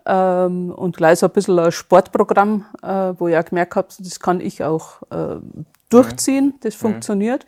ähm, 0.06 0.70
und 0.70 0.96
gleich 0.96 1.20
so 1.20 1.26
ein 1.26 1.32
bisschen 1.32 1.58
ein 1.58 1.72
Sportprogramm, 1.72 2.66
äh, 2.82 3.14
wo 3.18 3.28
ich 3.28 3.36
auch 3.36 3.44
gemerkt 3.44 3.76
habe, 3.76 3.88
das 3.98 4.20
kann 4.20 4.40
ich 4.40 4.62
auch 4.62 5.02
äh, 5.10 5.36
durchziehen, 5.88 6.54
das 6.60 6.74
mhm. 6.74 6.78
funktioniert. 6.78 7.46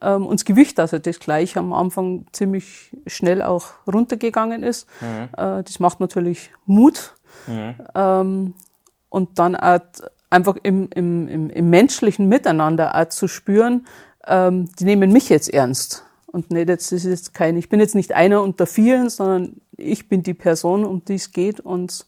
Ähm, 0.00 0.26
und 0.26 0.40
das 0.40 0.44
Gewicht, 0.44 0.78
also 0.78 0.98
das 0.98 1.18
gleich 1.18 1.56
am 1.56 1.72
Anfang 1.72 2.26
ziemlich 2.32 2.94
schnell 3.06 3.42
auch 3.42 3.66
runtergegangen 3.86 4.62
ist. 4.62 4.86
Mhm. 5.00 5.28
Äh, 5.36 5.62
das 5.62 5.80
macht 5.80 6.00
natürlich 6.00 6.50
Mut. 6.66 7.14
Mhm. 7.46 7.74
Ähm, 7.94 8.54
und 9.08 9.38
dann 9.38 9.56
auch 9.56 9.80
einfach 10.30 10.56
im, 10.62 10.88
im, 10.94 11.28
im, 11.28 11.50
im 11.50 11.70
menschlichen 11.70 12.28
Miteinander 12.28 12.94
auch 12.94 13.08
zu 13.08 13.28
spüren, 13.28 13.86
ähm, 14.26 14.68
die 14.78 14.84
nehmen 14.84 15.12
mich 15.12 15.28
jetzt 15.28 15.52
ernst. 15.52 16.05
Und 16.36 16.50
nicht 16.50 16.68
jetzt, 16.68 16.92
das 16.92 17.02
ist 17.02 17.10
jetzt 17.10 17.32
kein, 17.32 17.56
ich 17.56 17.70
bin 17.70 17.80
jetzt 17.80 17.94
nicht 17.94 18.12
einer 18.12 18.42
unter 18.42 18.66
vielen, 18.66 19.08
sondern 19.08 19.62
ich 19.74 20.06
bin 20.10 20.22
die 20.22 20.34
Person, 20.34 20.84
um 20.84 21.02
die 21.02 21.14
es 21.14 21.32
geht 21.32 21.60
und 21.60 22.04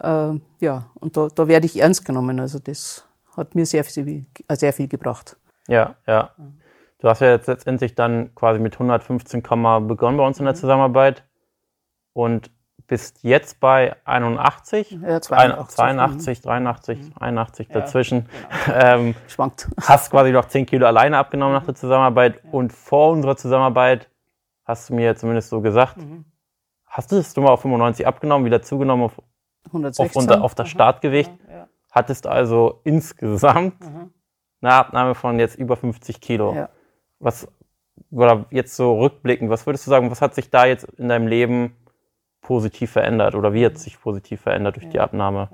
äh, 0.00 0.32
ja, 0.60 0.90
und 0.94 1.18
da, 1.18 1.28
da 1.34 1.48
werde 1.48 1.66
ich 1.66 1.78
ernst 1.78 2.06
genommen. 2.06 2.40
Also 2.40 2.60
das 2.60 3.06
hat 3.36 3.54
mir 3.54 3.66
sehr 3.66 3.84
viel, 3.84 4.24
sehr 4.48 4.72
viel 4.72 4.88
gebracht. 4.88 5.36
Ja, 5.66 5.96
ja. 6.06 6.30
Du 6.98 7.10
hast 7.10 7.20
ja 7.20 7.30
jetzt 7.30 7.46
letztendlich 7.46 7.94
dann 7.94 8.34
quasi 8.34 8.58
mit 8.58 8.72
115 8.72 9.42
begonnen 9.42 10.16
bei 10.16 10.26
uns 10.26 10.38
in 10.38 10.46
der 10.46 10.54
mhm. 10.54 10.58
Zusammenarbeit. 10.58 11.24
und 12.14 12.50
bist 12.88 13.22
jetzt 13.22 13.60
bei 13.60 13.94
81, 14.04 14.90
Ja, 15.02 15.20
82. 15.20 15.76
82, 15.76 16.40
83, 16.42 16.98
81 17.20 17.68
dazwischen. 17.68 18.26
genau. 18.66 18.78
Ähm, 18.84 19.14
Schwankt. 19.28 19.68
hast 19.80 20.10
quasi 20.10 20.32
noch 20.32 20.46
10 20.46 20.66
Kilo 20.66 20.86
alleine 20.86 21.18
abgenommen 21.18 21.54
nach 21.54 21.64
der 21.64 21.74
Zusammenarbeit 21.74 22.40
und 22.50 22.72
vor 22.72 23.12
unserer 23.12 23.36
Zusammenarbeit 23.36 24.08
hast 24.64 24.90
du 24.90 24.94
mir 24.94 25.14
zumindest 25.16 25.48
so 25.50 25.60
gesagt, 25.60 25.98
Mhm. 25.98 26.24
hast 26.86 27.12
du 27.12 27.16
es 27.16 27.36
mal 27.36 27.50
auf 27.50 27.60
95 27.62 28.06
abgenommen, 28.06 28.44
wieder 28.44 28.60
zugenommen 28.62 29.04
auf, 29.04 29.18
auf, 29.18 29.24
116. 29.72 30.20
unser, 30.22 30.42
auf 30.42 30.54
das 30.54 30.68
Startgewicht, 30.68 31.30
Ja, 31.50 31.68
hattest 31.90 32.26
also 32.26 32.80
insgesamt 32.84 33.76
eine 34.60 34.72
Abnahme 34.72 35.14
von 35.14 35.38
jetzt 35.38 35.56
über 35.56 35.76
50 35.76 36.20
Kilo. 36.20 36.54
ja. 36.54 36.68
Was, 37.20 37.48
oder 38.10 38.46
jetzt 38.50 38.76
so 38.76 38.98
rückblickend, 39.00 39.50
was 39.50 39.66
würdest 39.66 39.86
du 39.86 39.90
sagen, 39.90 40.10
was 40.10 40.20
hat 40.22 40.34
sich 40.34 40.50
da 40.50 40.66
jetzt 40.66 40.84
in 40.98 41.08
deinem 41.08 41.26
Leben 41.26 41.74
positiv 42.40 42.92
verändert 42.92 43.34
oder 43.34 43.52
wie 43.52 43.64
hat 43.66 43.74
es 43.74 43.82
sich 43.82 44.00
positiv 44.00 44.40
verändert 44.42 44.76
durch 44.76 44.88
die 44.88 45.00
Abnahme? 45.00 45.48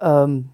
ähm, 0.00 0.50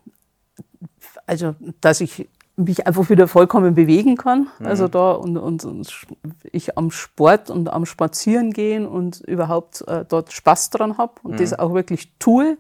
also 1.27 1.55
dass 1.81 2.01
ich 2.01 2.29
mich 2.57 2.87
einfach 2.89 3.09
wieder 3.09 3.29
vollkommen 3.29 3.75
bewegen 3.77 4.17
kann. 4.17 4.49
Also 4.65 4.89
da 4.89 5.13
und, 5.13 5.37
und, 5.37 5.65
und 5.65 6.07
ich 6.51 6.77
am 6.77 6.91
Sport 6.91 7.51
und 7.51 7.73
am 7.73 7.87
Spazieren 7.87 8.53
gehen 8.53 8.85
und 8.85 9.21
überhaupt 9.21 9.87
äh, 9.87 10.05
dort 10.09 10.33
Spaß 10.33 10.71
dran 10.71 10.99
habe 10.99 11.13
und 11.23 11.39
das 11.39 11.57
auch 11.57 11.73
wirklich 11.73 12.11
tue. 12.19 12.59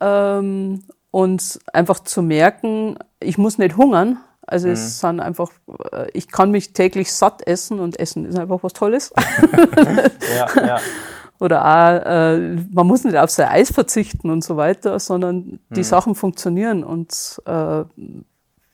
Ähm, 0.00 0.82
und 1.12 1.60
einfach 1.72 2.00
zu 2.00 2.20
merken, 2.20 2.98
ich 3.20 3.38
muss 3.38 3.58
nicht 3.58 3.76
hungern. 3.76 4.18
Also 4.44 4.68
es 4.68 4.98
sind 5.00 5.20
einfach, 5.20 5.50
äh, 5.92 6.10
ich 6.12 6.28
kann 6.28 6.50
mich 6.50 6.72
täglich 6.72 7.12
satt 7.12 7.46
essen 7.46 7.78
und 7.78 7.98
Essen 8.00 8.24
ist 8.26 8.38
einfach 8.38 8.58
was 8.62 8.72
Tolles. 8.72 9.12
Ja, 10.36 10.66
ja. 10.66 10.80
Oder 11.38 11.64
auch, 11.64 12.06
äh, 12.06 12.56
man 12.72 12.86
muss 12.86 13.04
nicht 13.04 13.16
auf 13.16 13.30
sein 13.30 13.48
Eis 13.48 13.70
verzichten 13.70 14.30
und 14.30 14.42
so 14.42 14.56
weiter, 14.56 14.98
sondern 14.98 15.58
die 15.70 15.84
Sachen 15.84 16.14
funktionieren. 16.14 16.82
Und 16.82 17.40
äh, 17.46 17.84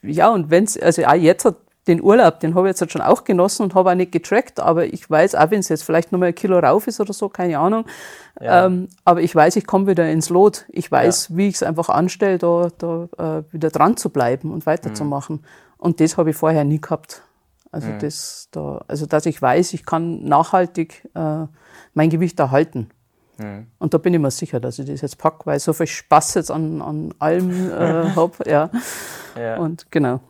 ja, 0.02 0.30
und 0.30 0.50
wenn's, 0.50 0.78
also 0.78 1.04
auch 1.04 1.14
jetzt 1.14 1.44
hat 1.44 1.56
den 1.88 2.00
Urlaub, 2.00 2.38
den 2.38 2.54
habe 2.54 2.68
ich 2.68 2.70
jetzt 2.70 2.80
halt 2.80 2.92
schon 2.92 3.00
auch 3.00 3.24
genossen 3.24 3.64
und 3.64 3.74
habe 3.74 3.90
auch 3.90 3.94
nicht 3.94 4.12
getrackt, 4.12 4.60
aber 4.60 4.86
ich 4.86 5.08
weiß, 5.10 5.34
auch 5.34 5.50
wenn 5.50 5.58
es 5.58 5.68
jetzt 5.68 5.82
vielleicht 5.82 6.12
nochmal 6.12 6.28
ein 6.28 6.34
Kilo 6.34 6.58
rauf 6.58 6.86
ist 6.86 7.00
oder 7.00 7.12
so, 7.12 7.28
keine 7.28 7.58
Ahnung. 7.58 7.86
Ja. 8.40 8.66
Ähm, 8.66 8.88
aber 9.04 9.20
ich 9.20 9.34
weiß, 9.34 9.56
ich 9.56 9.66
komme 9.66 9.88
wieder 9.88 10.08
ins 10.08 10.28
Lot. 10.28 10.64
Ich 10.68 10.90
weiß, 10.90 11.36
wie 11.36 11.48
ich 11.48 11.56
es 11.56 11.62
einfach 11.64 11.88
anstelle, 11.88 12.38
da, 12.38 12.68
da 12.78 13.08
äh, 13.18 13.52
wieder 13.52 13.70
dran 13.70 13.96
zu 13.96 14.10
bleiben 14.10 14.52
und 14.52 14.64
weiterzumachen. 14.64 15.44
Und 15.76 15.98
das 15.98 16.16
habe 16.16 16.30
ich 16.30 16.36
vorher 16.36 16.62
nie 16.62 16.80
gehabt. 16.80 17.22
Also 17.72 17.88
das 17.98 18.48
da, 18.52 18.84
also 18.86 19.06
dass 19.06 19.26
ich 19.26 19.40
weiß, 19.40 19.72
ich 19.72 19.84
kann 19.84 20.24
nachhaltig 20.24 21.08
äh, 21.14 21.46
mein 21.94 22.10
Gewicht 22.10 22.38
erhalten. 22.38 22.90
Und 23.78 23.94
da 23.94 23.98
bin 23.98 24.14
ich 24.14 24.20
mir 24.20 24.30
sicher, 24.30 24.60
dass 24.60 24.78
ich 24.78 24.86
das 24.86 25.00
jetzt 25.00 25.18
packe, 25.18 25.46
weil 25.46 25.56
ich 25.56 25.62
so 25.62 25.72
viel 25.72 25.86
Spaß 25.86 26.34
jetzt 26.34 26.50
an, 26.50 26.82
an 26.82 27.14
allem 27.18 27.70
äh, 27.70 28.10
habe. 28.16 28.32
Ja. 28.46 28.70
Ja. 29.36 29.56
Und 29.56 29.90
genau. 29.90 30.20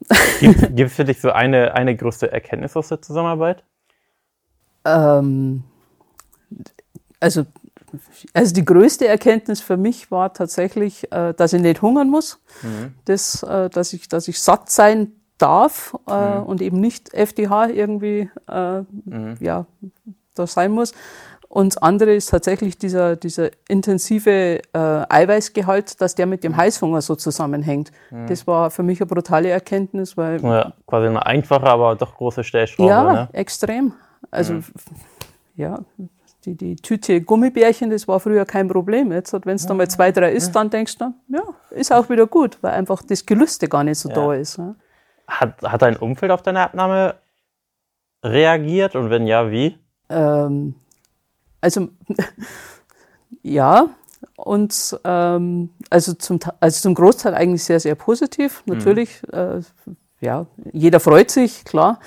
Gibt 0.41 0.79
es 0.81 0.95
für 0.95 1.05
dich 1.05 1.21
so 1.21 1.31
eine, 1.31 1.75
eine 1.75 1.97
größte 1.97 2.31
Erkenntnis 2.31 2.77
aus 2.77 2.89
der 2.89 3.03
Zusammenarbeit? 3.03 3.65
Ähm, 4.85 5.65
also, 7.21 7.45
also 8.33 8.55
die 8.55 8.65
größte 8.65 9.07
Erkenntnis 9.07 9.61
für 9.61 9.77
mich 9.77 10.11
war 10.11 10.33
tatsächlich, 10.33 11.11
äh, 11.13 11.35
dass 11.35 11.53
ich 11.53 11.61
nicht 11.61 11.83
hungern 11.83 12.09
muss, 12.09 12.41
das, 13.05 13.43
äh, 13.43 13.69
dass, 13.69 13.93
ich, 13.93 14.09
dass 14.09 14.29
ich 14.29 14.41
satt 14.41 14.71
sein 14.71 15.13
darf 15.39 15.95
äh, 16.07 16.39
und 16.39 16.61
eben 16.63 16.81
nicht 16.81 17.13
FDH 17.15 17.69
irgendwie 17.69 18.31
äh, 18.49 18.83
ja, 19.41 19.67
da 20.35 20.47
sein 20.47 20.71
muss. 20.73 20.93
Und 21.49 21.75
das 21.75 21.83
andere 21.83 22.15
ist 22.15 22.31
tatsächlich 22.31 22.79
dieser, 22.79 23.15
dieser 23.17 23.51
intensive 23.69 24.31
äh, 24.31 24.61
Eiweißgehalt, 24.73 26.01
dass 26.01 26.15
der 26.15 26.25
mit 26.27 26.45
dem 26.45 26.57
Heißhunger 26.57 27.03
so 27.03 27.15
zusammenhängt. 27.15 27.93
Das 28.27 28.47
war 28.47 28.71
für 28.71 28.83
mich 28.83 29.01
eine 29.03 29.07
brutale 29.07 29.51
Erkenntnis, 29.51 30.17
weil 30.17 30.43
Ja, 30.43 30.73
quasi 30.87 31.09
eine 31.09 31.27
einfache, 31.27 31.67
aber 31.67 31.95
doch 31.97 32.15
große 32.15 32.43
Stellschraube. 32.43 32.89
ja, 32.89 33.13
Ne? 33.13 33.29
extrem. 33.35 33.93
Also, 34.31 34.61
ja, 35.55 35.81
die, 36.47 36.55
die 36.57 36.77
Tüte 36.77 37.21
Gummibärchen, 37.21 37.91
das 37.91 38.09
war 38.09 38.19
früher 38.19 38.47
kein 38.47 38.67
Problem. 38.69 39.13
Jetzt, 39.13 39.35
wenn 39.45 39.57
es 39.57 39.67
da 39.67 39.75
mal 39.75 39.89
zwei, 39.89 40.11
drei 40.11 40.33
ist, 40.33 40.53
dann 40.53 40.71
denkst 40.71 40.97
du, 40.97 41.13
ja, 41.29 41.43
ist 41.71 41.93
auch 41.93 42.09
wieder 42.09 42.27
gut, 42.27 42.57
weil 42.63 42.73
einfach 42.73 43.03
das 43.03 43.27
Gelüste 43.27 43.69
gar 43.69 43.85
nicht 43.85 43.99
so 43.99 44.09
da 44.09 44.33
ist. 44.33 44.59
Ne? 44.59 44.75
Hat, 45.27 45.63
hat 45.63 45.83
dein 45.83 45.97
Umfeld 45.97 46.33
auf 46.33 46.43
deine 46.43 46.61
Abnahme 46.61 47.15
reagiert 48.25 48.95
und 48.95 49.11
wenn 49.11 49.27
ja, 49.27 49.51
wie? 49.51 49.79
Ähm, 50.09 50.75
also, 51.61 51.89
ja, 53.43 53.89
und 54.37 54.99
ähm, 55.05 55.71
also, 55.91 56.15
zum, 56.15 56.39
also 56.61 56.81
zum 56.81 56.95
Großteil 56.95 57.35
eigentlich 57.35 57.65
sehr, 57.65 57.81
sehr 57.81 57.95
positiv. 57.95 58.63
Natürlich, 58.67 59.23
äh, 59.33 59.61
ja, 60.21 60.47
jeder 60.73 61.01
freut 61.01 61.31
sich, 61.31 61.65
klar. 61.65 62.01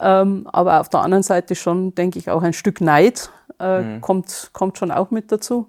Ähm, 0.00 0.48
aber 0.52 0.80
auf 0.80 0.88
der 0.88 1.00
anderen 1.00 1.22
Seite 1.22 1.54
schon, 1.54 1.94
denke 1.94 2.18
ich, 2.18 2.30
auch 2.30 2.42
ein 2.42 2.52
Stück 2.52 2.80
Neid 2.80 3.30
äh, 3.58 3.98
kommt, 4.00 4.50
kommt 4.52 4.78
schon 4.78 4.90
auch 4.90 5.10
mit 5.10 5.32
dazu. 5.32 5.68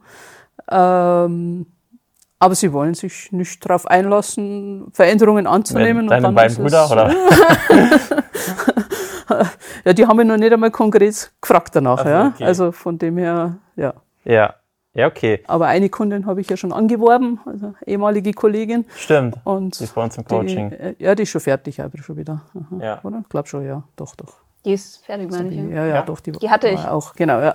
Ähm, 0.69 1.65
aber 2.39 2.55
sie 2.55 2.71
wollen 2.73 2.93
sich 2.93 3.31
nicht 3.31 3.63
darauf 3.65 3.85
einlassen, 3.87 4.87
Veränderungen 4.93 5.45
anzunehmen. 5.47 6.03
und 6.03 6.09
Deine 6.09 6.23
dann 6.23 6.35
beiden 6.35 6.55
Brüder, 6.57 6.89
oder? 6.91 7.13
Ja, 9.85 9.93
die 9.93 10.05
haben 10.07 10.17
mich 10.17 10.25
noch 10.25 10.37
nicht 10.37 10.51
einmal 10.51 10.71
konkret 10.71 11.31
gefragt 11.39 11.75
danach. 11.75 11.99
Ach 11.99 12.03
so, 12.03 12.09
ja. 12.09 12.27
okay. 12.35 12.43
Also 12.45 12.71
von 12.71 12.97
dem 12.97 13.17
her, 13.17 13.57
ja. 13.75 13.93
Ja. 14.25 14.55
Ja, 14.95 15.05
okay. 15.07 15.43
Aber 15.47 15.67
eine 15.67 15.87
Kundin 15.89 16.25
habe 16.25 16.41
ich 16.41 16.49
ja 16.49 16.57
schon 16.57 16.73
angeworben, 16.73 17.39
also 17.45 17.75
ehemalige 17.85 18.33
Kollegin. 18.33 18.85
Stimmt. 18.95 19.37
Und 19.43 19.79
Die 19.79 19.83
ist 19.83 19.93
bei 19.93 20.03
uns 20.03 20.17
im 20.17 20.23
die, 20.25 20.29
Coaching. 20.35 20.71
äh, 20.71 20.95
ja, 20.97 21.13
die 21.13 21.23
ist 21.23 21.29
schon 21.29 21.41
fertig, 21.41 21.79
aber 21.79 21.95
schon 21.99 22.17
wieder. 22.17 22.41
Aha, 22.55 22.83
Ja. 22.83 22.99
Oder? 23.03 23.19
Ich 23.21 23.29
glaube 23.29 23.47
schon, 23.47 23.65
ja. 23.65 23.83
Doch, 23.95 24.15
doch. 24.15 24.33
Die 24.65 24.73
ist 24.73 25.05
fertig, 25.05 25.31
meine 25.31 25.49
ich. 25.49 25.57
Ja, 25.57 25.85
Ja. 25.85 25.85
ja, 25.85 26.01
doch. 26.01 26.19
Die, 26.19 26.31
Die 26.33 26.49
hatte 26.49 26.67
ich. 26.69 26.79
Auch, 26.85 27.13
genau, 27.13 27.39
ja. 27.39 27.53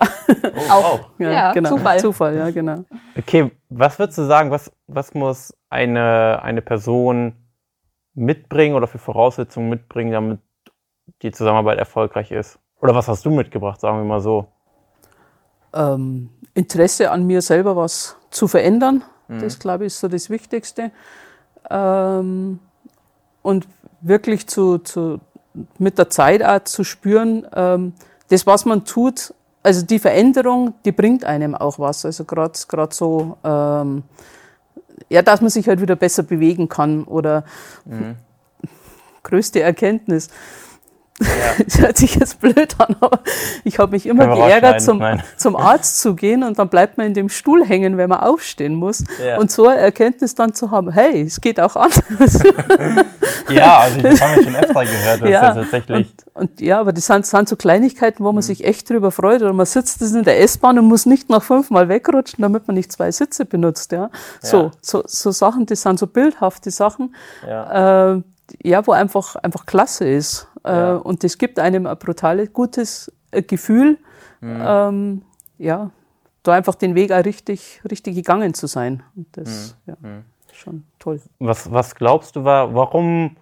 Oh, 0.69 0.73
Auch. 0.73 1.11
ja, 1.19 1.31
Ja, 1.31 1.53
genau. 1.53 1.71
Zufall. 1.71 2.01
Zufall, 2.01 2.37
ja, 2.37 2.51
genau. 2.51 2.85
Okay, 3.17 3.51
was 3.69 3.99
würdest 3.99 4.19
du 4.19 4.23
sagen, 4.25 4.51
was, 4.51 4.73
was 4.87 5.13
muss 5.15 5.55
eine, 5.69 6.41
eine 6.43 6.63
Person 6.63 7.35
mitbringen 8.15 8.75
oder 8.75 8.87
für 8.87 8.99
Voraussetzungen 8.99 9.69
mitbringen, 9.69 10.13
damit 10.13 10.41
die 11.23 11.33
Zusammenarbeit 11.33 11.79
erfolgreich 11.79 12.31
ist? 12.31 12.59
Oder 12.81 12.95
was 12.95 13.09
hast 13.09 13.25
du 13.27 13.31
mitgebracht, 13.31 13.81
sagen 13.81 13.99
wir 13.99 14.05
mal 14.05 14.21
so? 14.21 14.47
ähm, 15.75 16.31
Interesse 16.55 17.11
an 17.11 17.27
mir 17.27 17.43
selber 17.43 17.77
was 17.77 18.17
zu 18.31 18.47
verändern. 18.49 19.03
Das, 19.27 19.59
glaube 19.59 19.85
ich, 19.85 19.87
ist 19.89 20.01
so 20.01 20.07
das 20.09 20.29
Wichtigste. 20.31 20.93
Ähm, 21.71 22.61
und 23.43 23.67
wirklich 24.03 24.47
zu, 24.47 24.79
zu, 24.79 25.19
mit 25.79 25.99
der 25.99 26.11
Zeit 26.11 26.43
auch 26.43 26.65
zu 26.65 26.85
spüren, 26.85 27.47
ähm, 27.55 27.93
das, 28.29 28.47
was 28.47 28.65
man 28.65 28.85
tut, 28.85 29.35
also 29.63 29.85
die 29.85 29.99
Veränderung, 29.99 30.75
die 30.85 30.93
bringt 30.93 31.25
einem 31.25 31.55
auch 31.55 31.79
was. 31.79 32.05
Also 32.05 32.25
gerade 32.25 32.53
gerade 32.69 32.95
so, 32.95 33.39
ähm, 33.45 34.03
ja, 35.09 35.23
dass 35.23 35.41
man 35.41 35.51
sich 35.51 35.69
halt 35.69 35.81
wieder 35.81 35.97
besser 35.97 36.23
bewegen 36.23 36.69
kann 36.69 37.05
oder 37.05 37.45
größte 39.23 39.61
Erkenntnis. 39.61 40.29
Das 41.65 41.79
hört 41.79 41.97
sich 41.97 42.17
jetzt 42.17 42.41
blöd 42.41 42.75
an, 42.79 42.97
aber 43.01 43.21
ich 43.63 43.79
habe 43.79 43.93
mich 43.93 44.07
immer 44.07 44.27
geärgert, 44.35 44.83
zum, 44.83 45.01
zum 45.37 45.55
Arzt 45.55 46.01
zu 46.01 46.17
gehen 46.17 46.43
und 46.43 46.59
dann 46.59 46.69
bleibt 46.69 46.99
man 46.99 47.07
in 47.07 47.15
dem 47.15 47.29
Stuhl 47.29 47.65
hängen, 47.65 47.97
wenn 47.97 48.09
man 48.09 48.19
aufstehen 48.19 48.75
muss. 48.75 49.05
Ja. 49.25 49.39
Und 49.39 49.53
so 49.53 49.69
eine 49.69 49.79
Erkenntnis 49.79 50.35
dann 50.35 50.55
zu 50.55 50.73
haben, 50.73 50.91
hey, 50.91 51.23
es 51.23 51.41
geht 51.41 51.61
auch 51.61 51.77
anders. 51.77 52.43
Ja, 53.49 53.79
also 53.81 54.01
das 54.01 54.21
haben 54.21 54.37
wir 54.37 54.43
schon 54.45 54.57
öfter 54.57 54.85
gehört, 54.85 55.23
das 55.23 55.29
Ja, 55.31 55.49
ist 55.51 55.55
tatsächlich. 55.57 56.15
Und, 56.35 56.43
und 56.51 56.61
ja, 56.61 56.81
aber 56.81 56.93
das 56.93 57.07
sind, 57.07 57.27
sind 57.27 57.49
so 57.49 57.57
Kleinigkeiten, 57.57 58.25
wo 58.25 58.33
man 58.33 58.43
sich 58.43 58.65
echt 58.65 58.89
drüber 58.91 59.11
freut. 59.11 59.43
Oder 59.43 59.53
man 59.53 59.67
sitzt 59.67 60.01
in 60.03 60.23
der 60.25 60.41
S-Bahn 60.41 60.79
und 60.79 60.87
muss 60.87 61.07
nicht 61.07 61.29
noch 61.31 61.43
fünfmal 61.43 61.89
wegrutschen, 61.89 62.43
damit 62.43 62.67
man 62.67 62.75
nicht 62.77 62.91
zwei 62.93 63.11
Sitze 63.13 63.45
benutzt. 63.45 63.93
Ja, 63.93 64.11
so, 64.41 64.57
Ja. 64.65 64.71
so, 64.81 65.03
so 65.07 65.31
Sachen, 65.31 65.67
das 65.67 65.83
sind 65.83 65.99
so 65.99 66.07
bildhafte 66.07 66.71
Sachen. 66.71 67.15
Ja. 67.47 68.15
äh, 68.15 68.23
ja, 68.63 68.87
wo 68.87 68.93
einfach, 68.93 69.37
einfach 69.37 69.65
klasse 69.67 70.07
ist. 70.09 70.49
Ja. 70.67 70.97
Äh, 70.97 70.99
und 70.99 71.25
das 71.25 71.39
gibt 71.39 71.59
einem 71.59 71.87
ein 71.87 71.99
brutales, 71.99 72.53
gutes 72.53 73.13
äh, 73.31 73.43
Gefühl, 73.43 73.99
Mhm. 74.41 74.63
ähm, 74.67 75.23
ja, 75.57 75.91
da 76.43 76.53
einfach 76.53 76.75
den 76.75 76.95
Weg 76.95 77.13
auch 77.13 77.25
richtig, 77.25 77.81
richtig 77.91 78.15
gegangen 78.15 78.53
zu 78.53 78.67
sein. 78.67 79.03
Und 79.17 79.27
das, 79.33 79.75
Mhm. 79.87 79.93
ja, 79.93 79.97
schon 80.55 80.85
toll. 80.99 81.21
Was, 81.39 81.73
was 81.73 81.95
glaubst 81.95 82.37
du, 82.37 82.45
war, 82.45 82.75
warum 82.75 83.37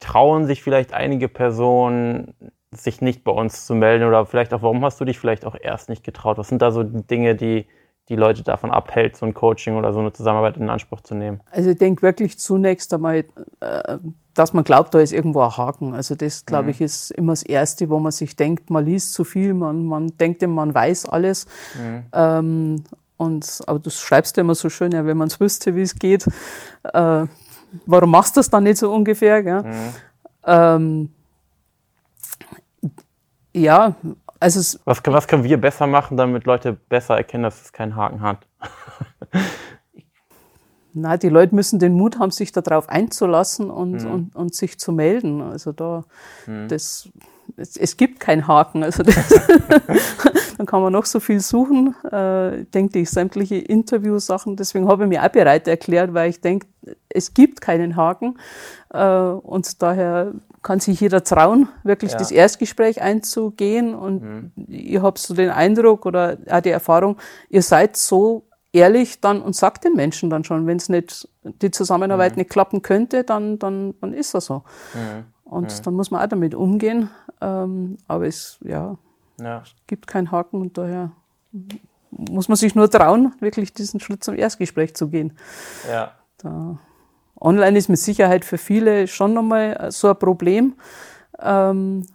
trauen 0.00 0.46
sich 0.46 0.62
vielleicht 0.62 0.92
einige 0.92 1.28
Personen, 1.28 2.34
sich 2.70 3.00
nicht 3.00 3.24
bei 3.24 3.32
uns 3.32 3.66
zu 3.66 3.74
melden? 3.74 4.06
Oder 4.06 4.26
vielleicht 4.26 4.52
auch, 4.54 4.62
warum 4.62 4.84
hast 4.84 5.00
du 5.00 5.04
dich 5.04 5.18
vielleicht 5.18 5.44
auch 5.44 5.56
erst 5.60 5.88
nicht 5.88 6.04
getraut? 6.04 6.38
Was 6.38 6.48
sind 6.48 6.62
da 6.62 6.70
so 6.70 6.82
Dinge, 6.82 7.34
die, 7.34 7.66
die 8.08 8.16
Leute 8.16 8.42
davon 8.42 8.70
abhält, 8.70 9.16
so 9.16 9.26
ein 9.26 9.34
Coaching 9.34 9.76
oder 9.76 9.92
so 9.92 10.00
eine 10.00 10.12
Zusammenarbeit 10.12 10.56
in 10.56 10.68
Anspruch 10.68 11.00
zu 11.00 11.14
nehmen? 11.14 11.40
Also 11.50 11.70
ich 11.70 11.78
denke 11.78 12.02
wirklich 12.02 12.38
zunächst 12.38 12.92
einmal, 12.92 13.24
äh, 13.60 13.98
dass 14.34 14.52
man 14.52 14.64
glaubt, 14.64 14.94
da 14.94 15.00
ist 15.00 15.12
irgendwo 15.12 15.40
ein 15.40 15.56
Haken. 15.56 15.94
Also 15.94 16.14
das, 16.14 16.44
glaube 16.44 16.64
mhm. 16.64 16.70
ich, 16.70 16.80
ist 16.80 17.10
immer 17.10 17.32
das 17.32 17.42
Erste, 17.42 17.88
wo 17.88 17.98
man 17.98 18.12
sich 18.12 18.36
denkt, 18.36 18.70
man 18.70 18.84
liest 18.84 19.14
zu 19.14 19.24
viel, 19.24 19.54
man, 19.54 19.86
man 19.86 20.08
denkt, 20.18 20.46
man 20.46 20.74
weiß 20.74 21.06
alles. 21.06 21.46
Mhm. 21.74 22.04
Ähm, 22.12 22.84
und, 23.16 23.62
aber 23.66 23.78
du 23.78 23.90
schreibst 23.90 24.36
ja 24.36 24.42
immer 24.42 24.54
so 24.54 24.68
schön, 24.68 24.92
ja, 24.92 25.06
wenn 25.06 25.16
man 25.16 25.28
es 25.28 25.40
wüsste, 25.40 25.74
wie 25.74 25.82
es 25.82 25.94
geht, 25.94 26.26
äh, 26.84 27.26
warum 27.86 28.10
machst 28.10 28.36
du 28.36 28.40
das 28.40 28.50
dann 28.50 28.64
nicht 28.64 28.78
so 28.78 28.92
ungefähr? 28.92 29.42
Gell? 29.42 29.62
Mhm. 29.62 29.94
Ähm, 30.44 31.10
ja, 33.54 33.94
also 34.38 34.78
was, 34.84 35.00
was 35.04 35.26
können 35.26 35.44
wir 35.44 35.60
besser 35.60 35.86
machen, 35.86 36.16
damit 36.16 36.44
Leute 36.44 36.74
besser 36.74 37.16
erkennen, 37.16 37.44
dass 37.44 37.62
es 37.62 37.72
keinen 37.72 37.96
Haken 37.96 38.20
hat? 38.20 38.46
Na, 40.98 41.18
die 41.18 41.28
Leute 41.28 41.54
müssen 41.54 41.78
den 41.78 41.92
Mut 41.92 42.18
haben, 42.18 42.30
sich 42.30 42.52
darauf 42.52 42.88
einzulassen 42.88 43.70
und, 43.70 44.02
mhm. 44.02 44.10
und, 44.10 44.36
und 44.36 44.54
sich 44.54 44.78
zu 44.78 44.92
melden. 44.92 45.42
Also 45.42 45.72
da, 45.72 46.04
mhm. 46.46 46.68
das, 46.68 47.10
es, 47.58 47.76
es, 47.76 47.98
gibt 47.98 48.18
keinen 48.18 48.48
Haken. 48.48 48.82
Also 48.82 49.02
das, 49.02 49.14
dann 50.56 50.66
kann 50.66 50.80
man 50.80 50.92
noch 50.92 51.04
so 51.04 51.20
viel 51.20 51.40
suchen. 51.40 51.94
Äh, 52.04 52.64
denke 52.64 53.00
ich, 53.00 53.10
sämtliche 53.10 53.56
Interviewsachen. 53.56 54.56
Deswegen 54.56 54.88
habe 54.88 55.04
ich 55.04 55.08
mir 55.08 55.24
auch 55.24 55.28
bereit 55.28 55.68
erklärt, 55.68 56.14
weil 56.14 56.30
ich 56.30 56.40
denke, 56.40 56.66
es 57.08 57.34
gibt 57.34 57.60
keinen 57.60 57.96
Haken. 57.96 58.38
Äh, 58.90 59.06
und 59.06 59.82
daher 59.82 60.32
kann 60.62 60.80
sich 60.80 61.00
jeder 61.00 61.22
trauen, 61.22 61.68
wirklich 61.84 62.12
ja. 62.12 62.18
das 62.18 62.30
Erstgespräch 62.30 63.00
einzugehen. 63.00 63.94
Und 63.94 64.22
mhm. 64.22 64.52
ich 64.68 65.00
habe 65.00 65.18
so 65.18 65.34
den 65.34 65.50
Eindruck 65.50 66.06
oder 66.06 66.38
auch 66.50 66.60
die 66.60 66.70
Erfahrung, 66.70 67.16
ihr 67.50 67.62
seid 67.62 67.96
so 67.96 68.44
ehrlich 68.72 69.20
dann 69.20 69.40
und 69.42 69.54
sagt 69.54 69.84
den 69.84 69.94
Menschen 69.94 70.28
dann 70.28 70.44
schon, 70.44 70.66
wenn 70.66 70.76
es 70.76 70.88
nicht 70.88 71.28
die 71.44 71.70
Zusammenarbeit 71.70 72.32
mhm. 72.32 72.38
nicht 72.38 72.50
klappen 72.50 72.82
könnte, 72.82 73.24
dann, 73.24 73.58
dann, 73.58 73.94
dann 74.00 74.12
ist 74.12 74.34
das 74.34 74.46
so. 74.46 74.64
Mhm. 74.94 75.24
Und 75.44 75.78
mhm. 75.78 75.82
dann 75.84 75.94
muss 75.94 76.10
man 76.10 76.22
auch 76.22 76.28
damit 76.28 76.54
umgehen. 76.54 77.10
Ähm, 77.40 77.98
aber 78.08 78.26
es, 78.26 78.58
ja, 78.64 78.96
ja, 79.38 79.62
es 79.62 79.74
gibt 79.86 80.06
keinen 80.06 80.30
Haken 80.30 80.60
und 80.60 80.78
daher 80.78 81.12
muss 82.10 82.48
man 82.48 82.56
sich 82.56 82.74
nur 82.74 82.90
trauen, 82.90 83.34
wirklich 83.40 83.72
diesen 83.72 84.00
Schritt 84.00 84.24
zum 84.24 84.36
Erstgespräch 84.36 84.94
zu 84.94 85.08
gehen. 85.08 85.36
Ja. 85.90 86.12
Da, 86.38 86.78
online 87.40 87.78
ist 87.78 87.88
mit 87.88 87.98
Sicherheit 87.98 88.44
für 88.44 88.58
viele 88.58 89.06
schon 89.08 89.34
nochmal 89.34 89.90
so 89.90 90.08
ein 90.08 90.18
Problem. 90.18 90.74
Ähm, 91.38 92.06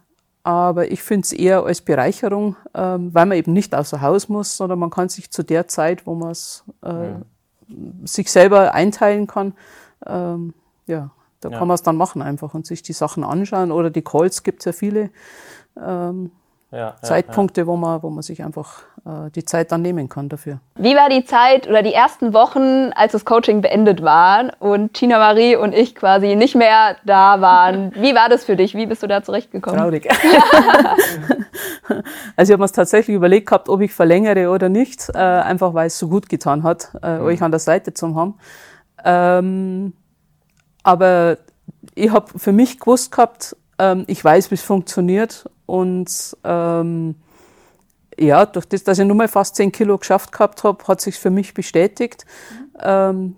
aber 0.44 0.90
ich 0.90 1.02
finde 1.02 1.24
es 1.24 1.32
eher 1.32 1.64
als 1.64 1.80
Bereicherung, 1.80 2.56
ähm, 2.74 3.14
weil 3.14 3.26
man 3.26 3.38
eben 3.38 3.52
nicht 3.52 3.74
außer 3.74 4.00
Haus 4.00 4.28
muss, 4.28 4.56
sondern 4.56 4.80
man 4.80 4.90
kann 4.90 5.08
sich 5.08 5.30
zu 5.30 5.44
der 5.44 5.68
Zeit, 5.68 6.04
wo 6.06 6.14
man 6.14 6.30
es 6.30 6.64
äh, 6.82 6.88
ja. 6.88 7.20
sich 8.04 8.30
selber 8.30 8.74
einteilen 8.74 9.28
kann, 9.28 9.54
ähm, 10.04 10.52
ja, 10.88 11.10
da 11.40 11.48
ja. 11.50 11.58
kann 11.58 11.68
man 11.68 11.76
es 11.76 11.82
dann 11.82 11.96
machen 11.96 12.22
einfach 12.22 12.54
und 12.54 12.66
sich 12.66 12.82
die 12.82 12.92
Sachen 12.92 13.22
anschauen. 13.22 13.70
Oder 13.70 13.90
die 13.90 14.02
Calls 14.02 14.42
gibt 14.42 14.60
es 14.60 14.64
ja 14.64 14.72
viele. 14.72 15.10
Ähm, 15.80 16.32
ja, 16.72 16.96
Zeitpunkte, 17.02 17.60
ja. 17.62 17.66
Wo, 17.66 17.76
man, 17.76 18.02
wo 18.02 18.08
man 18.08 18.22
sich 18.22 18.42
einfach 18.42 18.80
äh, 19.04 19.30
die 19.34 19.44
Zeit 19.44 19.70
dann 19.72 19.82
nehmen 19.82 20.08
kann 20.08 20.30
dafür. 20.30 20.58
Wie 20.76 20.96
war 20.96 21.10
die 21.10 21.24
Zeit 21.24 21.68
oder 21.68 21.82
die 21.82 21.92
ersten 21.92 22.32
Wochen, 22.32 22.92
als 22.94 23.12
das 23.12 23.26
Coaching 23.26 23.60
beendet 23.60 24.02
war 24.02 24.52
und 24.58 24.94
Tina 24.94 25.18
Marie 25.18 25.54
und 25.54 25.74
ich 25.74 25.94
quasi 25.94 26.34
nicht 26.34 26.54
mehr 26.54 26.96
da 27.04 27.42
waren? 27.42 27.92
Wie 27.96 28.14
war 28.14 28.30
das 28.30 28.44
für 28.44 28.56
dich? 28.56 28.74
Wie 28.74 28.86
bist 28.86 29.02
du 29.02 29.06
da 29.06 29.22
zurechtgekommen? 29.22 29.78
Traurig. 29.78 30.08
also 32.36 32.50
ich 32.50 32.52
habe 32.52 32.62
mir 32.62 32.72
tatsächlich 32.72 33.16
überlegt 33.16 33.48
gehabt, 33.48 33.68
ob 33.68 33.82
ich 33.82 33.92
verlängere 33.92 34.48
oder 34.48 34.70
nicht, 34.70 35.10
äh, 35.14 35.18
einfach 35.18 35.74
weil 35.74 35.88
es 35.88 35.98
so 35.98 36.08
gut 36.08 36.30
getan 36.30 36.62
hat, 36.62 36.88
äh, 37.02 37.18
mhm. 37.18 37.24
euch 37.26 37.42
an 37.42 37.50
der 37.50 37.60
Seite 37.60 37.92
zu 37.92 38.14
haben. 38.14 38.38
Ähm, 39.04 39.92
aber 40.82 41.36
ich 41.94 42.10
habe 42.10 42.38
für 42.38 42.52
mich 42.52 42.80
gewusst 42.80 43.12
gehabt, 43.12 43.56
ähm, 43.78 44.04
ich 44.06 44.24
weiß, 44.24 44.50
wie 44.50 44.54
es 44.54 44.62
funktioniert 44.62 45.44
und 45.72 46.36
ähm, 46.44 47.14
ja, 48.18 48.44
durch 48.44 48.66
das, 48.66 48.84
dass 48.84 48.98
ich 48.98 49.06
nur 49.06 49.16
mal 49.16 49.26
fast 49.26 49.56
10 49.56 49.72
Kilo 49.72 49.96
geschafft 49.96 50.30
gehabt 50.30 50.64
habe, 50.64 50.86
hat 50.86 51.00
sich 51.00 51.18
für 51.18 51.30
mich 51.30 51.54
bestätigt. 51.54 52.26
Mhm. 52.50 52.76
Ähm, 52.78 53.36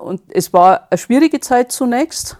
und 0.00 0.22
es 0.28 0.52
war 0.52 0.86
eine 0.90 0.98
schwierige 0.98 1.40
Zeit 1.40 1.72
zunächst, 1.72 2.36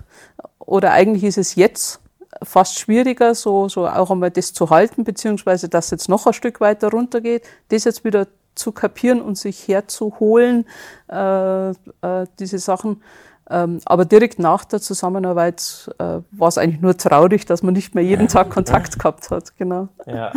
oder 0.60 0.92
eigentlich 0.92 1.24
ist 1.24 1.38
es 1.38 1.56
jetzt 1.56 1.98
fast 2.44 2.78
schwieriger, 2.78 3.34
so, 3.34 3.68
so 3.68 3.88
auch 3.88 4.12
einmal 4.12 4.30
das 4.30 4.52
zu 4.52 4.70
halten, 4.70 5.02
beziehungsweise 5.02 5.68
dass 5.68 5.90
jetzt 5.90 6.08
noch 6.08 6.28
ein 6.28 6.32
Stück 6.32 6.60
weiter 6.60 6.90
runtergeht, 6.90 7.42
das 7.70 7.82
jetzt 7.82 8.04
wieder 8.04 8.28
zu 8.54 8.70
kapieren 8.70 9.20
und 9.20 9.36
sich 9.36 9.66
herzuholen, 9.66 10.66
äh, 11.10 11.70
äh, 11.70 11.74
diese 12.38 12.60
Sachen. 12.60 13.02
Ähm, 13.48 13.80
aber 13.84 14.04
direkt 14.04 14.38
nach 14.38 14.64
der 14.64 14.80
Zusammenarbeit 14.80 15.90
äh, 15.98 16.20
war 16.30 16.48
es 16.48 16.58
eigentlich 16.58 16.80
nur 16.80 16.96
traurig, 16.96 17.46
dass 17.46 17.62
man 17.62 17.74
nicht 17.74 17.94
mehr 17.94 18.04
jeden 18.04 18.28
Tag 18.28 18.50
Kontakt 18.50 18.98
gehabt 18.98 19.30
hat. 19.30 19.56
Genau. 19.56 19.88
Ja. 20.06 20.32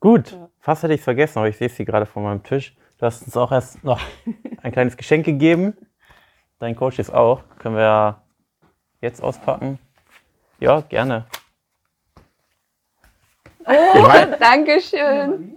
Gut, 0.00 0.32
ja. 0.32 0.48
fast 0.60 0.84
hätte 0.84 0.94
ich 0.94 1.00
es 1.00 1.04
vergessen, 1.04 1.38
aber 1.38 1.48
ich 1.48 1.56
sehe 1.56 1.66
es 1.66 1.76
hier 1.76 1.86
gerade 1.86 2.06
vor 2.06 2.22
meinem 2.22 2.42
Tisch. 2.44 2.76
Du 2.98 3.06
hast 3.06 3.22
uns 3.24 3.36
auch 3.36 3.50
erst 3.50 3.82
noch 3.82 4.00
ein 4.62 4.72
kleines 4.72 4.96
Geschenk 4.96 5.24
gegeben. 5.24 5.76
Dein 6.60 6.76
Coach 6.76 6.98
ist 6.98 7.12
auch. 7.12 7.42
Können 7.58 7.76
wir 7.76 8.22
jetzt 9.00 9.22
auspacken? 9.22 9.78
Ja, 10.60 10.80
gerne. 10.80 11.26
Oh, 13.64 13.72
ich 13.94 14.02
mein, 14.02 14.36
Dankeschön. 14.40 15.56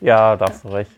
Ja, 0.00 0.36
darfst 0.36 0.64
du 0.64 0.68
recht. 0.68 0.90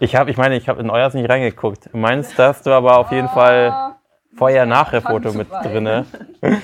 Ich 0.00 0.14
habe, 0.14 0.30
ich 0.30 0.36
meine, 0.36 0.56
ich 0.56 0.68
habe 0.68 0.80
in 0.80 0.90
euers 0.90 1.14
nicht 1.14 1.28
reingeguckt. 1.28 1.90
Du 1.92 1.96
meinst, 1.98 2.38
da 2.38 2.48
hast 2.48 2.66
du 2.66 2.70
aber 2.70 2.98
auf 2.98 3.10
jeden 3.10 3.28
Fall 3.28 3.70
ah, 3.70 3.96
Vorher-Nachher-Foto 4.36 5.32
mit 5.32 5.50
drin. 5.50 6.06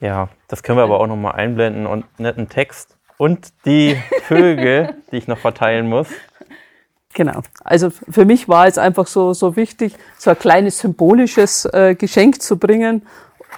Ja, 0.00 0.28
das 0.46 0.62
können 0.62 0.78
wir 0.78 0.84
aber 0.84 1.00
auch 1.00 1.08
nochmal 1.08 1.32
einblenden 1.32 1.84
und 1.86 2.04
netten 2.20 2.48
Text. 2.48 2.96
Und 3.16 3.52
die 3.64 3.96
Vögel, 4.22 4.94
die 5.10 5.16
ich 5.16 5.26
noch 5.26 5.38
verteilen 5.38 5.88
muss. 5.88 6.06
Genau. 7.14 7.40
Also 7.64 7.90
für 7.90 8.24
mich 8.24 8.48
war 8.48 8.68
es 8.68 8.78
einfach 8.78 9.08
so, 9.08 9.32
so 9.32 9.56
wichtig, 9.56 9.96
so 10.16 10.30
ein 10.30 10.38
kleines 10.38 10.78
symbolisches 10.78 11.64
äh, 11.64 11.96
Geschenk 11.96 12.40
zu 12.40 12.58
bringen. 12.58 13.08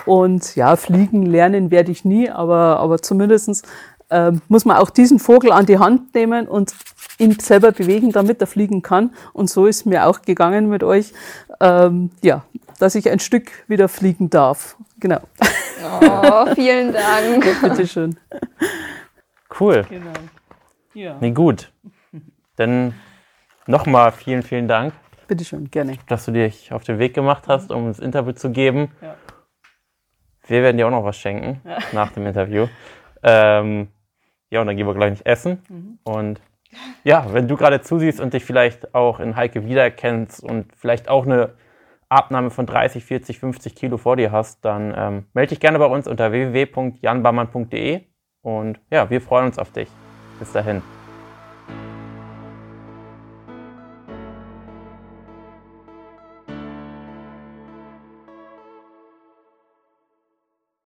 Und 0.06 0.56
ja, 0.56 0.76
fliegen 0.76 1.26
lernen 1.26 1.70
werde 1.70 1.92
ich 1.92 2.06
nie, 2.06 2.30
aber, 2.30 2.78
aber 2.80 3.02
zumindestens 3.02 3.62
äh, 4.10 4.32
muss 4.48 4.64
man 4.64 4.76
auch 4.76 4.90
diesen 4.90 5.18
Vogel 5.18 5.52
an 5.52 5.66
die 5.66 5.78
Hand 5.78 6.14
nehmen 6.14 6.46
und 6.46 6.74
ihn 7.18 7.38
selber 7.38 7.72
bewegen, 7.72 8.12
damit 8.12 8.40
er 8.40 8.46
fliegen 8.46 8.82
kann. 8.82 9.14
Und 9.32 9.48
so 9.48 9.66
ist 9.66 9.86
mir 9.86 10.06
auch 10.06 10.22
gegangen 10.22 10.68
mit 10.68 10.82
euch, 10.82 11.12
ähm, 11.60 12.10
ja, 12.22 12.44
dass 12.78 12.94
ich 12.94 13.10
ein 13.10 13.20
Stück 13.20 13.50
wieder 13.68 13.88
fliegen 13.88 14.30
darf. 14.30 14.76
Genau. 14.98 15.20
Oh, 15.82 16.46
vielen 16.54 16.92
Dank. 16.92 17.44
Ja, 17.62 17.68
bitteschön. 17.68 18.18
Cool. 19.58 19.86
Genau. 19.88 20.12
Ja. 20.94 21.16
Nee, 21.20 21.32
gut. 21.32 21.72
Dann 22.56 22.94
nochmal 23.66 24.12
vielen, 24.12 24.42
vielen 24.42 24.68
Dank. 24.68 24.94
Bitteschön, 25.28 25.70
gerne. 25.70 25.96
Dass 26.08 26.24
du 26.26 26.32
dich 26.32 26.72
auf 26.72 26.82
den 26.84 26.98
Weg 26.98 27.14
gemacht 27.14 27.44
hast, 27.46 27.70
um 27.70 27.86
das 27.86 27.98
Interview 27.98 28.32
zu 28.32 28.50
geben. 28.50 28.90
Ja. 29.00 29.14
Wir 30.46 30.62
werden 30.62 30.76
dir 30.76 30.86
auch 30.86 30.90
noch 30.90 31.04
was 31.04 31.16
schenken 31.16 31.60
ja. 31.64 31.78
nach 31.92 32.12
dem 32.12 32.26
Interview. 32.26 32.66
Ähm, 33.22 33.88
ja, 34.50 34.60
und 34.60 34.66
dann 34.66 34.76
gehen 34.76 34.86
wir 34.86 34.94
gleich 34.94 35.10
nicht 35.10 35.26
essen. 35.26 35.62
Mhm. 35.68 35.98
Und 36.04 36.40
ja, 37.04 37.32
wenn 37.32 37.48
du 37.48 37.56
gerade 37.56 37.80
zusiehst 37.80 38.20
und 38.20 38.34
dich 38.34 38.44
vielleicht 38.44 38.94
auch 38.94 39.20
in 39.20 39.36
Heike 39.36 39.64
wiedererkennst 39.64 40.42
und 40.42 40.66
vielleicht 40.76 41.08
auch 41.08 41.24
eine 41.24 41.54
Abnahme 42.08 42.50
von 42.50 42.66
30, 42.66 43.04
40, 43.04 43.38
50 43.38 43.74
Kilo 43.74 43.96
vor 43.96 44.16
dir 44.16 44.32
hast, 44.32 44.64
dann 44.64 44.94
ähm, 44.96 45.26
melde 45.32 45.50
dich 45.50 45.60
gerne 45.60 45.78
bei 45.78 45.86
uns 45.86 46.06
unter 46.06 46.32
www.janbarmann.de 46.32 48.02
und 48.42 48.80
ja, 48.90 49.08
wir 49.10 49.20
freuen 49.20 49.46
uns 49.46 49.58
auf 49.58 49.72
dich. 49.72 49.88
Bis 50.38 50.52
dahin. 50.52 50.82